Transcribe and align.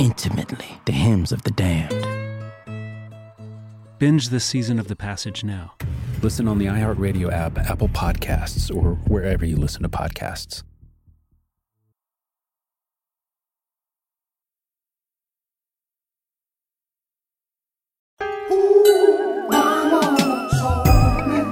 intimately 0.00 0.80
the 0.86 0.92
hymns 0.92 1.30
of 1.30 1.42
the 1.42 1.50
damned. 1.50 2.06
Binge 3.98 4.30
this 4.30 4.46
season 4.46 4.78
of 4.78 4.88
The 4.88 4.96
Passage 4.96 5.44
now. 5.44 5.74
Listen 6.22 6.48
on 6.48 6.56
the 6.56 6.64
iHeartRadio 6.66 7.30
app, 7.30 7.58
Apple 7.58 7.88
Podcasts, 7.88 8.74
or 8.74 8.94
wherever 9.06 9.44
you 9.44 9.56
listen 9.56 9.82
to 9.82 9.90
podcasts. 9.90 10.62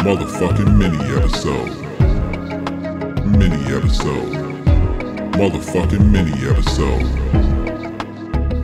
Motherfucking 0.00 0.78
mini 0.78 0.96
episode. 1.14 1.68
Mini 3.26 3.74
episode. 3.74 4.32
Motherfucking 5.34 6.10
mini 6.10 6.32
episode. 6.48 7.67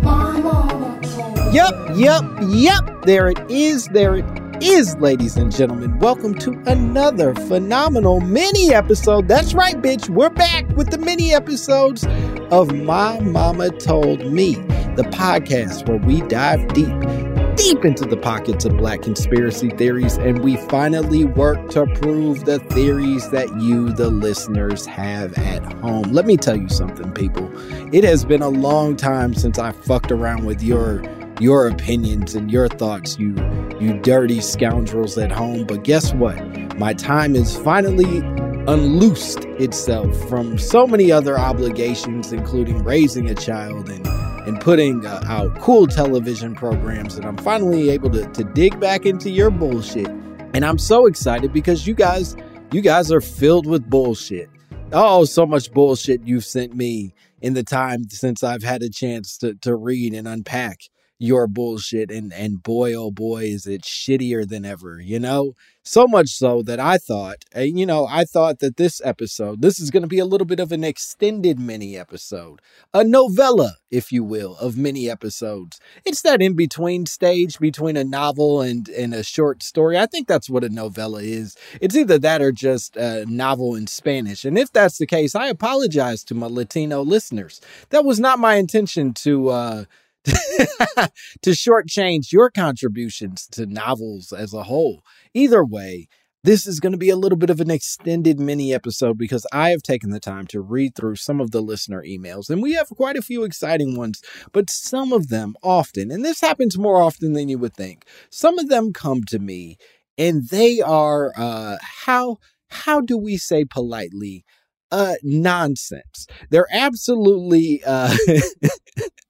Yep, 0.04 1.74
yep, 1.94 2.22
yep. 2.48 3.02
There 3.04 3.30
it 3.30 3.38
is. 3.50 3.86
There 3.88 4.16
it 4.16 4.24
is, 4.62 4.94
ladies 4.96 5.38
and 5.38 5.54
gentlemen. 5.54 5.98
Welcome 5.98 6.34
to 6.40 6.50
another 6.66 7.34
phenomenal 7.34 8.20
mini 8.20 8.74
episode. 8.74 9.28
That's 9.28 9.54
right, 9.54 9.80
bitch. 9.80 10.10
We're 10.10 10.28
back 10.28 10.68
with 10.76 10.90
the 10.90 10.98
mini 10.98 11.32
episodes 11.32 12.04
of 12.50 12.74
My 12.74 13.18
Mama 13.20 13.70
Told 13.70 14.30
Me, 14.30 14.56
the 14.96 15.04
podcast 15.10 15.88
where 15.88 15.96
we 15.96 16.20
dive 16.28 16.68
deep 16.74 17.33
deep 17.56 17.84
into 17.84 18.04
the 18.04 18.16
pockets 18.16 18.64
of 18.64 18.76
black 18.76 19.02
conspiracy 19.02 19.70
theories, 19.70 20.16
and 20.16 20.42
we 20.42 20.56
finally 20.68 21.24
work 21.24 21.70
to 21.70 21.86
prove 21.86 22.44
the 22.44 22.58
theories 22.58 23.30
that 23.30 23.48
you, 23.60 23.92
the 23.92 24.10
listeners, 24.10 24.86
have 24.86 25.36
at 25.38 25.62
home. 25.74 26.04
Let 26.12 26.26
me 26.26 26.36
tell 26.36 26.56
you 26.56 26.68
something, 26.68 27.12
people. 27.12 27.50
It 27.94 28.04
has 28.04 28.24
been 28.24 28.42
a 28.42 28.48
long 28.48 28.96
time 28.96 29.34
since 29.34 29.58
I 29.58 29.72
fucked 29.72 30.10
around 30.10 30.44
with 30.44 30.62
your 30.62 31.02
your 31.40 31.66
opinions 31.66 32.36
and 32.36 32.50
your 32.50 32.68
thoughts, 32.68 33.18
you 33.18 33.34
you 33.80 33.98
dirty 34.00 34.40
scoundrels 34.40 35.18
at 35.18 35.32
home. 35.32 35.64
But 35.64 35.84
guess 35.84 36.14
what? 36.14 36.36
My 36.78 36.94
time 36.94 37.34
is 37.34 37.56
finally 37.56 38.20
unloosed 38.66 39.44
itself 39.60 40.16
from 40.28 40.58
so 40.58 40.86
many 40.86 41.12
other 41.12 41.38
obligations, 41.38 42.32
including 42.32 42.82
raising 42.82 43.28
a 43.28 43.34
child 43.34 43.88
and 43.88 44.06
and 44.46 44.60
putting 44.60 45.06
uh, 45.06 45.22
out 45.26 45.58
cool 45.60 45.86
television 45.86 46.54
programs. 46.54 47.16
And 47.16 47.24
I'm 47.24 47.38
finally 47.38 47.90
able 47.90 48.10
to, 48.10 48.26
to 48.26 48.44
dig 48.44 48.78
back 48.78 49.06
into 49.06 49.30
your 49.30 49.50
bullshit. 49.50 50.08
And 50.52 50.64
I'm 50.64 50.78
so 50.78 51.06
excited 51.06 51.52
because 51.52 51.86
you 51.86 51.94
guys, 51.94 52.36
you 52.70 52.82
guys 52.82 53.10
are 53.10 53.22
filled 53.22 53.66
with 53.66 53.88
bullshit. 53.88 54.50
Oh, 54.92 55.24
so 55.24 55.46
much 55.46 55.72
bullshit 55.72 56.26
you've 56.26 56.44
sent 56.44 56.74
me 56.74 57.14
in 57.40 57.54
the 57.54 57.64
time 57.64 58.08
since 58.10 58.42
I've 58.42 58.62
had 58.62 58.82
a 58.82 58.90
chance 58.90 59.38
to, 59.38 59.54
to 59.62 59.74
read 59.74 60.12
and 60.12 60.28
unpack 60.28 60.80
your 61.18 61.46
bullshit 61.46 62.10
and 62.10 62.32
and 62.32 62.62
boy 62.62 62.94
oh 62.94 63.10
boy 63.10 63.44
is 63.44 63.66
it 63.66 63.82
shittier 63.82 64.46
than 64.48 64.64
ever 64.64 65.00
you 65.00 65.18
know? 65.18 65.52
So 65.86 66.06
much 66.06 66.30
so 66.30 66.62
that 66.62 66.80
i 66.80 66.96
thought 66.96 67.44
uh, 67.54 67.60
you 67.60 67.84
know 67.84 68.06
i 68.08 68.24
thought 68.24 68.60
that 68.60 68.78
this 68.78 69.02
episode 69.04 69.60
this 69.60 69.78
is 69.78 69.90
going 69.90 70.02
to 70.02 70.08
be 70.08 70.18
a 70.18 70.24
little 70.24 70.46
bit 70.46 70.58
of 70.58 70.72
an 70.72 70.82
extended 70.82 71.60
mini 71.60 71.94
episode 71.94 72.60
a 72.94 73.04
novella 73.04 73.76
if 73.94 74.10
you 74.10 74.24
will 74.24 74.56
of 74.56 74.76
mini 74.76 75.08
episodes. 75.08 75.78
It's 76.04 76.22
that 76.22 76.42
in 76.42 76.54
between 76.54 77.06
stage 77.06 77.58
between 77.58 77.96
a 77.96 78.04
novel 78.04 78.60
and 78.60 78.88
and 78.88 79.14
a 79.14 79.22
short 79.22 79.62
story. 79.62 79.96
I 79.96 80.06
think 80.06 80.26
that's 80.26 80.50
what 80.50 80.64
a 80.64 80.68
novella 80.68 81.22
is. 81.22 81.56
It's 81.80 81.96
either 81.96 82.18
that 82.18 82.42
or 82.42 82.50
just 82.50 82.96
a 82.96 83.24
novel 83.26 83.76
in 83.76 83.86
spanish. 83.86 84.44
And 84.44 84.58
if 84.58 84.72
that's 84.72 84.98
the 84.98 85.06
case 85.06 85.34
i 85.34 85.46
apologize 85.46 86.24
to 86.24 86.34
my 86.34 86.46
latino 86.46 87.02
listeners. 87.02 87.60
That 87.90 88.04
was 88.04 88.18
not 88.18 88.38
my 88.38 88.54
intention 88.56 89.14
to 89.14 89.48
uh 89.50 89.84
to 91.42 91.50
shortchange 91.50 92.32
your 92.32 92.50
contributions 92.50 93.46
to 93.48 93.66
novels 93.66 94.32
as 94.32 94.54
a 94.54 94.64
whole. 94.64 95.02
Either 95.34 95.64
way, 95.64 96.08
this 96.44 96.66
is 96.66 96.78
going 96.78 96.92
to 96.92 96.98
be 96.98 97.08
a 97.08 97.16
little 97.16 97.38
bit 97.38 97.48
of 97.48 97.60
an 97.60 97.70
extended 97.70 98.38
mini 98.38 98.74
episode 98.74 99.16
because 99.16 99.46
I 99.50 99.70
have 99.70 99.82
taken 99.82 100.10
the 100.10 100.20
time 100.20 100.46
to 100.48 100.60
read 100.60 100.94
through 100.94 101.16
some 101.16 101.40
of 101.40 101.52
the 101.52 101.62
listener 101.62 102.02
emails, 102.06 102.50
and 102.50 102.62
we 102.62 102.74
have 102.74 102.88
quite 102.88 103.16
a 103.16 103.22
few 103.22 103.44
exciting 103.44 103.96
ones, 103.96 104.20
but 104.52 104.68
some 104.68 105.12
of 105.12 105.28
them 105.28 105.54
often, 105.62 106.10
and 106.10 106.22
this 106.22 106.42
happens 106.42 106.76
more 106.76 107.00
often 107.00 107.32
than 107.32 107.48
you 107.48 107.58
would 107.58 107.74
think, 107.74 108.04
some 108.30 108.58
of 108.58 108.68
them 108.68 108.92
come 108.92 109.22
to 109.24 109.38
me 109.38 109.78
and 110.18 110.48
they 110.50 110.80
are, 110.80 111.32
uh, 111.36 111.78
how, 111.80 112.36
how 112.68 113.00
do 113.00 113.16
we 113.16 113.38
say 113.38 113.64
politely, 113.64 114.44
uh, 114.92 115.14
nonsense. 115.22 116.26
They're 116.50 116.68
absolutely, 116.70 117.82
uh, 117.84 118.14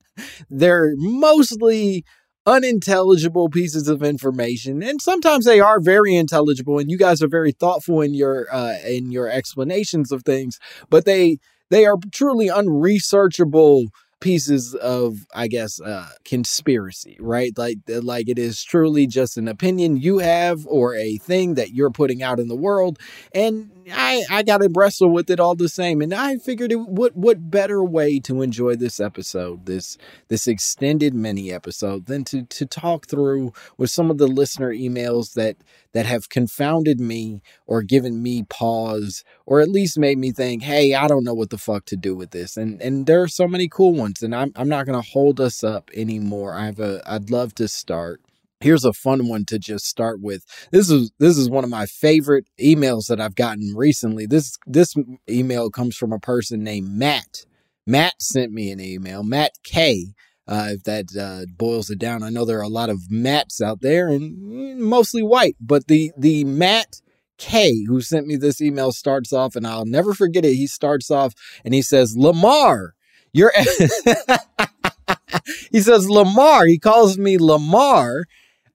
they're 0.51 0.95
mostly 0.97 2.05
unintelligible 2.47 3.49
pieces 3.49 3.89
of 3.89 4.03
information 4.03 4.83
and 4.83 5.01
sometimes 5.01 5.47
they 5.47 5.61
are 5.61 5.81
very 5.81 6.15
intelligible 6.15 6.79
and 6.79 6.91
you 6.91 6.99
guys 6.99 7.23
are 7.23 7.29
very 7.29 7.53
thoughtful 7.53 8.03
in 8.03 8.13
your 8.13 8.47
uh 8.53 8.77
in 8.87 9.11
your 9.11 9.29
explanations 9.29 10.13
of 10.13 10.23
things 10.25 10.59
but 10.91 11.07
they 11.07 11.39
they 11.71 11.87
are 11.87 11.97
truly 12.13 12.49
unresearchable 12.49 13.87
pieces 14.21 14.75
of 14.75 15.27
i 15.35 15.49
guess 15.49 15.81
uh 15.81 16.09
conspiracy 16.25 17.17
right? 17.19 17.53
Like 17.57 17.79
like 17.89 18.29
it 18.29 18.39
is 18.39 18.63
truly 18.63 19.07
just 19.07 19.37
an 19.37 19.49
opinion 19.49 19.97
you 19.97 20.19
have 20.19 20.67
or 20.67 20.95
a 20.95 21.17
thing 21.19 21.55
that 21.55 21.71
you're 21.71 21.91
putting 21.91 22.23
out 22.23 22.39
in 22.41 22.49
the 22.49 22.57
world 22.57 22.99
and 23.35 23.71
i 23.93 24.25
i 24.31 24.43
gotta 24.43 24.71
wrestle 24.75 25.11
with 25.11 25.29
it 25.29 25.41
all 25.41 25.55
the 25.55 25.69
same 25.69 26.01
and 26.01 26.15
i 26.15 26.37
figured 26.37 26.73
it, 26.73 26.77
what 26.77 27.15
what 27.17 27.51
better 27.51 27.83
way 27.85 28.19
to 28.19 28.41
enjoy 28.41 28.75
this 28.75 29.01
episode 29.01 29.67
this 29.67 29.99
this 30.29 30.47
extended 30.47 31.15
mini 31.15 31.53
episode 31.53 32.07
than 32.07 32.25
to 32.25 32.45
to 32.45 32.65
talk 32.65 33.07
through 33.07 33.53
with 33.77 33.91
some 33.91 34.11
of 34.11 34.19
the 34.19 34.27
listener 34.27 34.73
emails 34.73 35.35
that 35.35 35.57
that 35.93 36.07
have 36.07 36.29
confounded 36.29 36.99
me 36.99 37.43
or 37.67 37.83
given 37.83 38.23
me 38.23 38.45
pause 38.45 39.25
or 39.45 39.61
at 39.61 39.69
least 39.69 39.99
made 39.99 40.19
me 40.19 40.33
think 40.33 40.63
hey 40.63 40.95
i 40.95 41.07
don't 41.07 41.25
know 41.25 41.35
what 41.35 41.51
the 41.51 41.59
fuck 41.59 41.85
to 41.85 41.97
do 41.97 42.15
with 42.15 42.31
this 42.31 42.57
and 42.57 42.81
and 42.81 43.07
there 43.07 43.21
are 43.21 43.29
so 43.29 43.47
many 43.47 43.69
cool 43.69 43.93
ones 43.93 44.23
and 44.23 44.35
i'm, 44.35 44.53
I'm 44.57 44.69
not 44.69 44.85
to 44.95 45.01
hold 45.01 45.41
us 45.41 45.63
up 45.65 45.91
anymore. 45.95 46.55
I 46.55 46.67
have 46.67 46.81
a 46.81 47.03
i'd 47.07 47.31
love 47.31 47.55
to 47.57 47.69
start 47.69 48.21
here's 48.65 48.85
a 48.85 48.95
fun 48.95 49.29
one 49.29 49.45
to 49.45 49.59
just 49.59 49.85
start 49.85 50.21
with 50.23 50.43
this 50.73 50.91
is 50.91 51.13
this 51.19 51.37
is 51.37 51.51
one 51.51 51.65
of 51.65 51.71
my 51.71 51.85
favorite 51.87 52.47
emails 52.59 53.07
that 53.09 53.21
i've 53.21 53.35
gotten 53.35 53.75
recently 53.77 54.27
this 54.27 54.57
this 54.67 54.95
email 55.29 55.71
comes 55.71 55.97
from 55.97 56.13
a 56.13 56.19
person 56.19 56.65
named 56.65 56.89
matt 56.89 57.45
matt 57.87 58.15
sent 58.21 58.53
me 58.53 58.71
an 58.71 58.81
email 58.81 59.23
matt 59.23 59.53
k 59.63 60.15
Uh, 60.47 60.73
if 60.73 60.83
that 60.83 61.07
uh, 61.19 61.47
boils 61.57 61.89
it 61.89 61.99
down, 61.99 62.23
I 62.23 62.29
know 62.29 62.45
there 62.45 62.59
are 62.59 62.71
a 62.71 62.79
lot 62.81 62.91
of 62.91 63.11
Matts 63.11 63.63
out 63.63 63.81
there 63.81 64.09
and 64.09 64.37
mm, 64.37 64.77
mostly 64.77 65.23
white, 65.23 65.57
but 65.59 65.87
the 65.87 66.13
the 66.19 66.45
Matt 66.45 67.01
K 67.39 67.83
who 67.89 68.03
sent 68.03 68.27
me 68.27 68.37
this 68.37 68.61
email 68.61 68.93
starts 68.93 69.33
off, 69.33 69.57
and 69.57 69.67
I'll 69.67 69.87
never 69.87 70.13
forget 70.13 70.45
it. 70.45 70.55
He 70.55 70.67
starts 70.67 71.11
off 71.11 71.33
and 71.65 71.73
he 71.73 71.81
says, 71.81 72.15
"Lamar, 72.15 72.93
you're." 73.33 73.55
he 75.73 75.81
says, 75.81 76.11
"Lamar." 76.11 76.67
He 76.67 76.79
calls 76.79 77.17
me 77.17 77.39
Lamar 77.39 78.25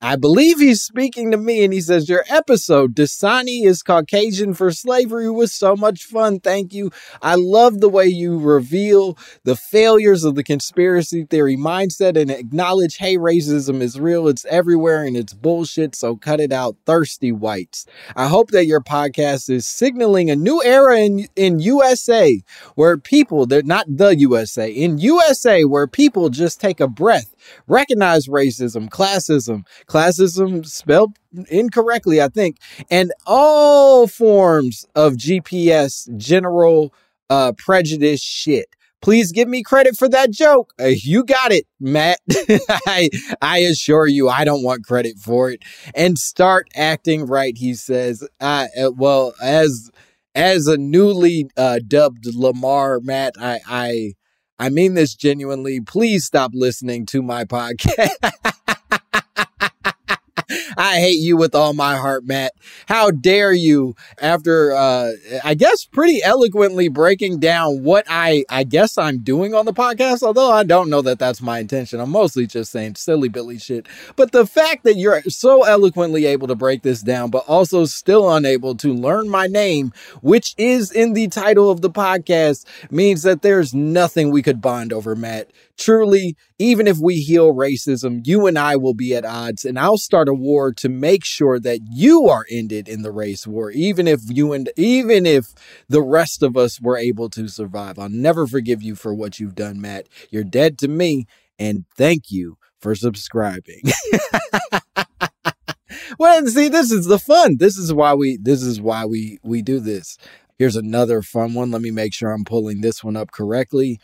I 0.01 0.15
believe 0.15 0.59
he's 0.59 0.81
speaking 0.81 1.31
to 1.31 1.37
me 1.37 1.61
and 1.65 1.73
he 1.73 1.81
says, 1.81 2.07
Your 2.07 2.23
episode, 2.29 2.95
Dasani 2.95 3.65
is 3.65 3.83
Caucasian 3.83 4.53
for 4.53 4.71
slavery, 4.71 5.29
was 5.29 5.53
so 5.53 5.75
much 5.75 6.05
fun. 6.05 6.39
Thank 6.39 6.73
you. 6.73 6.89
I 7.21 7.35
love 7.35 7.81
the 7.81 7.89
way 7.89 8.05
you 8.05 8.39
reveal 8.39 9.17
the 9.43 9.57
failures 9.57 10.23
of 10.23 10.35
the 10.35 10.43
conspiracy 10.43 11.25
theory 11.25 11.57
mindset 11.57 12.15
and 12.15 12.31
acknowledge, 12.31 12.95
hey, 12.95 13.17
racism 13.17 13.81
is 13.81 13.99
real, 13.99 14.29
it's 14.29 14.45
everywhere, 14.45 15.03
and 15.03 15.17
it's 15.17 15.33
bullshit. 15.33 15.95
So 15.95 16.15
cut 16.15 16.39
it 16.39 16.53
out, 16.53 16.77
thirsty 16.85 17.33
whites. 17.33 17.85
I 18.15 18.29
hope 18.29 18.51
that 18.51 18.67
your 18.67 18.81
podcast 18.81 19.49
is 19.49 19.67
signaling 19.67 20.29
a 20.29 20.35
new 20.37 20.63
era 20.63 20.97
in, 20.97 21.27
in 21.35 21.59
USA 21.59 22.41
where 22.75 22.97
people, 22.97 23.45
they're 23.45 23.63
not 23.63 23.85
the 23.89 24.17
USA, 24.17 24.71
in 24.71 24.97
USA 24.99 25.65
where 25.65 25.87
people 25.87 26.29
just 26.29 26.61
take 26.61 26.79
a 26.79 26.87
breath 26.87 27.35
recognize 27.67 28.27
racism, 28.27 28.89
classism, 28.89 29.65
classism 29.87 30.65
spelled 30.65 31.17
incorrectly, 31.49 32.21
I 32.21 32.27
think, 32.27 32.57
and 32.89 33.11
all 33.25 34.07
forms 34.07 34.85
of 34.95 35.13
GPS 35.13 36.15
general 36.17 36.93
uh, 37.29 37.53
prejudice 37.57 38.21
shit. 38.21 38.67
Please 39.01 39.31
give 39.31 39.47
me 39.47 39.63
credit 39.63 39.95
for 39.95 40.09
that 40.09 40.29
joke. 40.31 40.73
Uh, 40.79 40.87
you 40.87 41.23
got 41.23 41.53
it, 41.53 41.65
Matt. 41.79 42.19
I, 42.85 43.09
I 43.41 43.59
assure 43.59 44.07
you, 44.07 44.27
I 44.27 44.43
don't 44.43 44.63
want 44.63 44.85
credit 44.85 45.17
for 45.17 45.49
it. 45.49 45.63
And 45.95 46.17
start 46.17 46.67
acting 46.75 47.25
right, 47.25 47.57
he 47.57 47.75
says. 47.75 48.27
Uh, 48.41 48.67
well, 48.93 49.33
as 49.41 49.89
as 50.35 50.67
a 50.67 50.77
newly 50.77 51.49
uh, 51.57 51.79
dubbed 51.85 52.25
Lamar, 52.25 52.99
Matt, 53.01 53.35
I, 53.39 53.59
I 53.67 54.13
I 54.59 54.69
mean 54.69 54.93
this 54.93 55.15
genuinely. 55.15 55.79
Please 55.79 56.25
stop 56.25 56.51
listening 56.53 57.05
to 57.07 57.21
my 57.21 57.45
podcast. 57.45 58.09
I 60.79 61.01
hate 61.01 61.19
you 61.19 61.35
with 61.35 61.55
all 61.55 61.73
my 61.73 61.97
heart, 61.97 62.23
Matt. 62.23 62.53
How 62.87 63.11
dare 63.11 63.51
you, 63.51 63.97
after, 64.21 64.71
uh, 64.71 65.11
I 65.43 65.53
guess, 65.53 65.83
pretty 65.83 66.23
eloquently 66.23 66.87
breaking 66.87 67.39
down 67.39 67.83
what 67.83 68.05
I, 68.07 68.45
I 68.49 68.63
guess 68.63 68.97
I'm 68.97 69.19
doing 69.19 69.53
on 69.53 69.65
the 69.65 69.73
podcast, 69.73 70.23
although 70.23 70.49
I 70.49 70.63
don't 70.63 70.89
know 70.89 71.01
that 71.01 71.19
that's 71.19 71.41
my 71.41 71.59
intention. 71.59 71.99
I'm 71.99 72.11
mostly 72.11 72.47
just 72.47 72.71
saying 72.71 72.95
silly 72.95 73.27
Billy 73.27 73.57
shit. 73.59 73.87
But 74.15 74.31
the 74.31 74.47
fact 74.47 74.85
that 74.85 74.95
you're 74.95 75.21
so 75.23 75.63
eloquently 75.63 76.25
able 76.25 76.47
to 76.47 76.55
break 76.55 76.81
this 76.81 77.01
down, 77.01 77.29
but 77.29 77.43
also 77.45 77.83
still 77.83 78.33
unable 78.33 78.73
to 78.75 78.93
learn 78.93 79.27
my 79.27 79.47
name, 79.47 79.91
which 80.21 80.55
is 80.57 80.93
in 80.93 81.11
the 81.11 81.27
title 81.27 81.69
of 81.69 81.81
the 81.81 81.89
podcast, 81.89 82.63
means 82.89 83.23
that 83.23 83.41
there's 83.41 83.73
nothing 83.73 84.31
we 84.31 84.41
could 84.41 84.61
bond 84.61 84.93
over, 84.93 85.13
Matt. 85.13 85.51
Truly, 85.77 86.35
even 86.57 86.87
if 86.87 86.97
we 86.99 87.21
heal 87.21 87.53
racism, 87.53 88.25
you 88.27 88.47
and 88.47 88.59
I 88.59 88.75
will 88.75 88.93
be 88.93 89.15
at 89.15 89.23
odds, 89.23 89.63
and 89.63 89.79
I'll 89.79 89.97
start 89.97 90.27
a 90.27 90.33
war 90.33 90.68
to 90.73 90.89
make 90.89 91.25
sure 91.25 91.59
that 91.59 91.79
you 91.91 92.27
are 92.27 92.45
ended 92.49 92.87
in 92.87 93.01
the 93.01 93.11
race 93.11 93.45
war, 93.47 93.71
even 93.71 94.07
if 94.07 94.21
you 94.27 94.53
and 94.53 94.71
even 94.75 95.25
if 95.25 95.53
the 95.87 96.01
rest 96.01 96.43
of 96.43 96.57
us 96.57 96.79
were 96.81 96.97
able 96.97 97.29
to 97.31 97.47
survive. 97.47 97.99
I'll 97.99 98.09
never 98.09 98.47
forgive 98.47 98.81
you 98.81 98.95
for 98.95 99.13
what 99.13 99.39
you've 99.39 99.55
done, 99.55 99.81
Matt. 99.81 100.07
You're 100.29 100.43
dead 100.43 100.77
to 100.79 100.87
me, 100.87 101.25
and 101.57 101.85
thank 101.95 102.31
you 102.31 102.57
for 102.79 102.95
subscribing. 102.95 103.83
well, 106.19 106.45
see, 106.47 106.69
this 106.69 106.91
is 106.91 107.05
the 107.05 107.19
fun. 107.19 107.57
This 107.57 107.77
is 107.77 107.93
why 107.93 108.13
we 108.13 108.37
this 108.41 108.63
is 108.63 108.81
why 108.81 109.05
we 109.05 109.39
we 109.43 109.61
do 109.61 109.79
this. 109.79 110.17
Here's 110.57 110.75
another 110.75 111.21
fun 111.21 111.53
one. 111.53 111.71
Let 111.71 111.81
me 111.81 111.91
make 111.91 112.13
sure 112.13 112.31
I'm 112.31 112.43
pulling 112.43 112.81
this 112.81 113.03
one 113.03 113.15
up 113.15 113.31
correctly. 113.31 113.99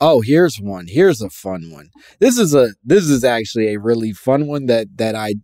Oh, 0.00 0.22
here's 0.22 0.56
one. 0.56 0.86
Here's 0.88 1.20
a 1.20 1.28
fun 1.28 1.70
one. 1.70 1.90
This 2.18 2.38
is 2.38 2.54
a 2.54 2.70
this 2.82 3.04
is 3.04 3.22
actually 3.22 3.72
a 3.72 3.80
really 3.80 4.12
fun 4.12 4.46
one 4.46 4.66
that 4.66 4.96
that 4.96 5.14
I 5.14 5.34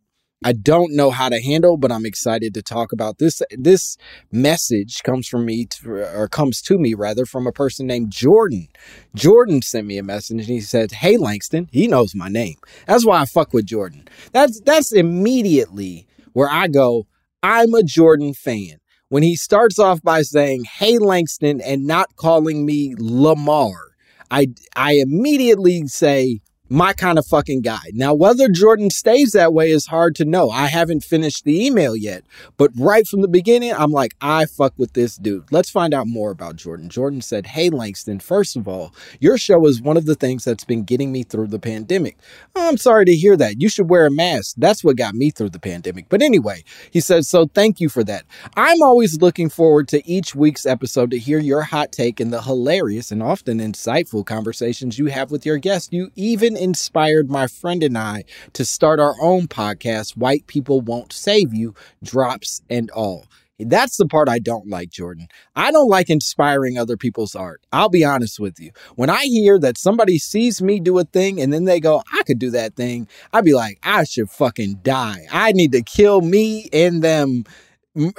I 0.45 0.53
don't 0.53 0.95
know 0.95 1.11
how 1.11 1.29
to 1.29 1.41
handle, 1.41 1.77
but 1.77 1.91
I'm 1.91 2.05
excited 2.05 2.55
to 2.55 2.63
talk 2.63 2.93
about 2.93 3.19
this. 3.19 3.41
This 3.51 3.97
message 4.31 5.03
comes 5.03 5.27
from 5.27 5.47
me, 5.47 5.67
to, 5.67 6.19
or 6.19 6.29
comes 6.29 6.61
to 6.63 6.79
me 6.79 6.95
rather, 6.95 7.25
from 7.25 7.47
a 7.47 7.53
person 7.53 7.87
named 7.87 8.11
Jordan. 8.11 8.69
Jordan 9.15 9.63
sent 9.63 9.87
me 9.87 9.99
a 9.99 10.03
message 10.03 10.39
and 10.41 10.49
he 10.49 10.61
said, 10.61 10.93
"Hey 10.93 11.17
Langston, 11.17 11.69
he 11.73 11.89
knows 11.89 12.15
my 12.15 12.29
name. 12.29 12.57
That's 12.87 13.07
why 13.07 13.21
I 13.21 13.25
fuck 13.25 13.53
with 13.53 13.67
Jordan. 13.67 14.09
That's 14.33 14.61
that's 14.61 14.93
immediately 14.93 16.07
where 16.33 16.51
I 16.51 16.69
go. 16.69 17.07
I'm 17.43 17.75
a 17.75 17.83
Jordan 17.83 18.35
fan." 18.35 18.79
When 19.09 19.23
he 19.23 19.37
starts 19.37 19.79
off 19.79 20.03
by 20.03 20.23
saying, 20.23 20.65
"Hey 20.65 20.99
Langston," 20.99 21.61
and 21.61 21.87
not 21.87 22.17
calling 22.17 22.67
me 22.67 22.95
Lamar 22.99 23.87
I 24.31 24.49
I 24.75 24.95
immediately 24.95 25.87
say 25.87 26.41
my 26.69 26.93
kind 26.93 27.19
of 27.19 27.27
fucking 27.27 27.63
guy. 27.63 27.91
Now, 27.93 28.15
whether 28.15 28.49
Jordan 28.49 28.91
stays 28.91 29.33
that 29.33 29.53
way 29.53 29.71
is 29.71 29.87
hard 29.87 30.15
to 30.17 30.25
know. 30.25 30.51
I 30.51 30.67
haven't 30.67 31.05
finished 31.05 31.45
the 31.45 31.65
email 31.65 31.95
yet, 31.95 32.25
but 32.57 32.71
right 32.77 33.07
from 33.07 33.23
the 33.23 33.29
beginning, 33.29 33.73
I'm 33.73 33.93
like, 33.93 34.15
I 34.21 34.47
fuck 34.47 34.75
with 34.77 34.93
this 34.95 35.17
dude. 35.17 35.51
Let's 35.51 35.71
find 35.71 35.95
out 35.95 36.07
more 36.07 36.31
about 36.31 36.57
Jordan. 36.57 36.89
Jordan 36.89 37.21
said, 37.21 37.47
Hey, 37.47 37.71
Langston, 37.71 38.21
first 38.21 38.57
of 38.57 38.67
all, 38.67 38.95
your 39.21 39.39
show 39.39 39.67
is 39.67 39.81
one 39.81 39.97
of 39.97 40.07
the 40.07 40.15
things 40.15 40.45
that's 40.45 40.65
been 40.65 40.85
getting 40.85 41.13
me 41.13 41.23
through 41.23 41.49
the 41.49 41.59
pandemic. 41.59 42.17
Oh, 42.55 42.69
I'm 42.69 42.77
sorry 42.77 43.05
to 43.05 43.15
hear 43.15 43.37
that. 43.37 43.61
You 43.61 43.69
should 43.69 43.89
wear 43.89 44.07
a 44.07 44.11
mask. 44.11 44.57
That's 44.59 44.83
what 44.83 44.97
got 44.97 45.15
me 45.15 45.31
through 45.31 45.51
the 45.51 45.61
pandemic. 45.61 46.09
But 46.09 46.23
anyway, 46.23 46.65
he 46.91 47.01
said, 47.01 47.27
So 47.27 47.47
thank 47.47 47.81
you 47.81 47.89
for 47.89 48.03
that. 48.05 48.25
I'm 48.57 48.83
always 48.83 49.21
looking 49.21 49.49
forward 49.49 49.89
to 49.89 50.07
each 50.09 50.35
week's 50.35 50.67
episode 50.67 51.11
to 51.11 51.19
hear 51.19 51.39
your 51.39 51.63
hot 51.63 51.93
take 51.93 52.21
and 52.21 52.33
the 52.33 52.43
hilarious 52.43 53.11
and 53.11 53.23
often 53.23 53.59
insightful 53.59 54.25
conversations 54.25 54.99
you 54.99 55.07
have 55.07 55.31
with 55.31 55.47
your 55.47 55.59
guests. 55.59 55.93
You 55.93 56.11
even 56.17 56.56
inspired 56.57 57.31
my 57.31 57.47
friend 57.47 57.83
and 57.83 57.97
I 57.97 58.25
to 58.55 58.65
start 58.65 59.01
our 59.01 59.15
own 59.21 59.49
podcast, 59.49 60.17
White 60.17 60.47
People 60.47 60.81
Won't 60.81 61.13
Save 61.13 61.55
You, 61.55 61.75
Drops 62.03 62.63
and 62.69 62.91
All. 62.91 63.27
That's 63.59 63.97
the 63.97 64.07
part 64.07 64.29
I 64.29 64.39
don't 64.39 64.69
like, 64.69 64.91
Jordan. 64.91 65.29
I 65.55 65.71
don't 65.71 65.89
like 65.89 66.11
inspiring 66.11 66.77
other 66.77 66.97
people's 66.97 67.35
art. 67.35 67.63
I'll 67.73 67.89
be 67.89 68.05
honest 68.05 68.39
with 68.39 68.61
you. 68.61 68.71
When 68.97 69.09
I 69.09 69.23
hear 69.25 69.59
that 69.61 69.79
somebody 69.79 70.19
sees 70.19 70.61
me 70.61 70.79
do 70.79 70.99
a 70.99 71.05
thing 71.05 71.41
and 71.41 71.53
then 71.53 71.65
they 71.65 71.81
go, 71.81 72.03
I 72.13 72.23
could 72.25 72.39
do 72.39 72.51
that 72.51 72.77
thing, 72.77 73.09
I'd 73.33 73.45
be 73.45 73.55
like, 73.55 73.79
I 73.83 74.05
should 74.05 74.31
fucking 74.31 74.81
die. 74.83 75.27
I 75.31 75.53
need 75.53 75.73
to 75.73 75.83
kill 75.83 76.21
me 76.21 76.69
and 76.73 77.03
them. 77.03 77.45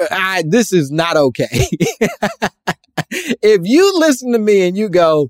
I, 0.10 0.44
this 0.48 0.74
is 0.74 0.90
not 0.90 1.18
okay. 1.18 1.68
if 3.12 3.62
you 3.64 4.00
listen 4.00 4.32
to 4.32 4.40
me 4.40 4.68
and 4.68 4.76
you 4.76 4.90
go, 4.90 5.30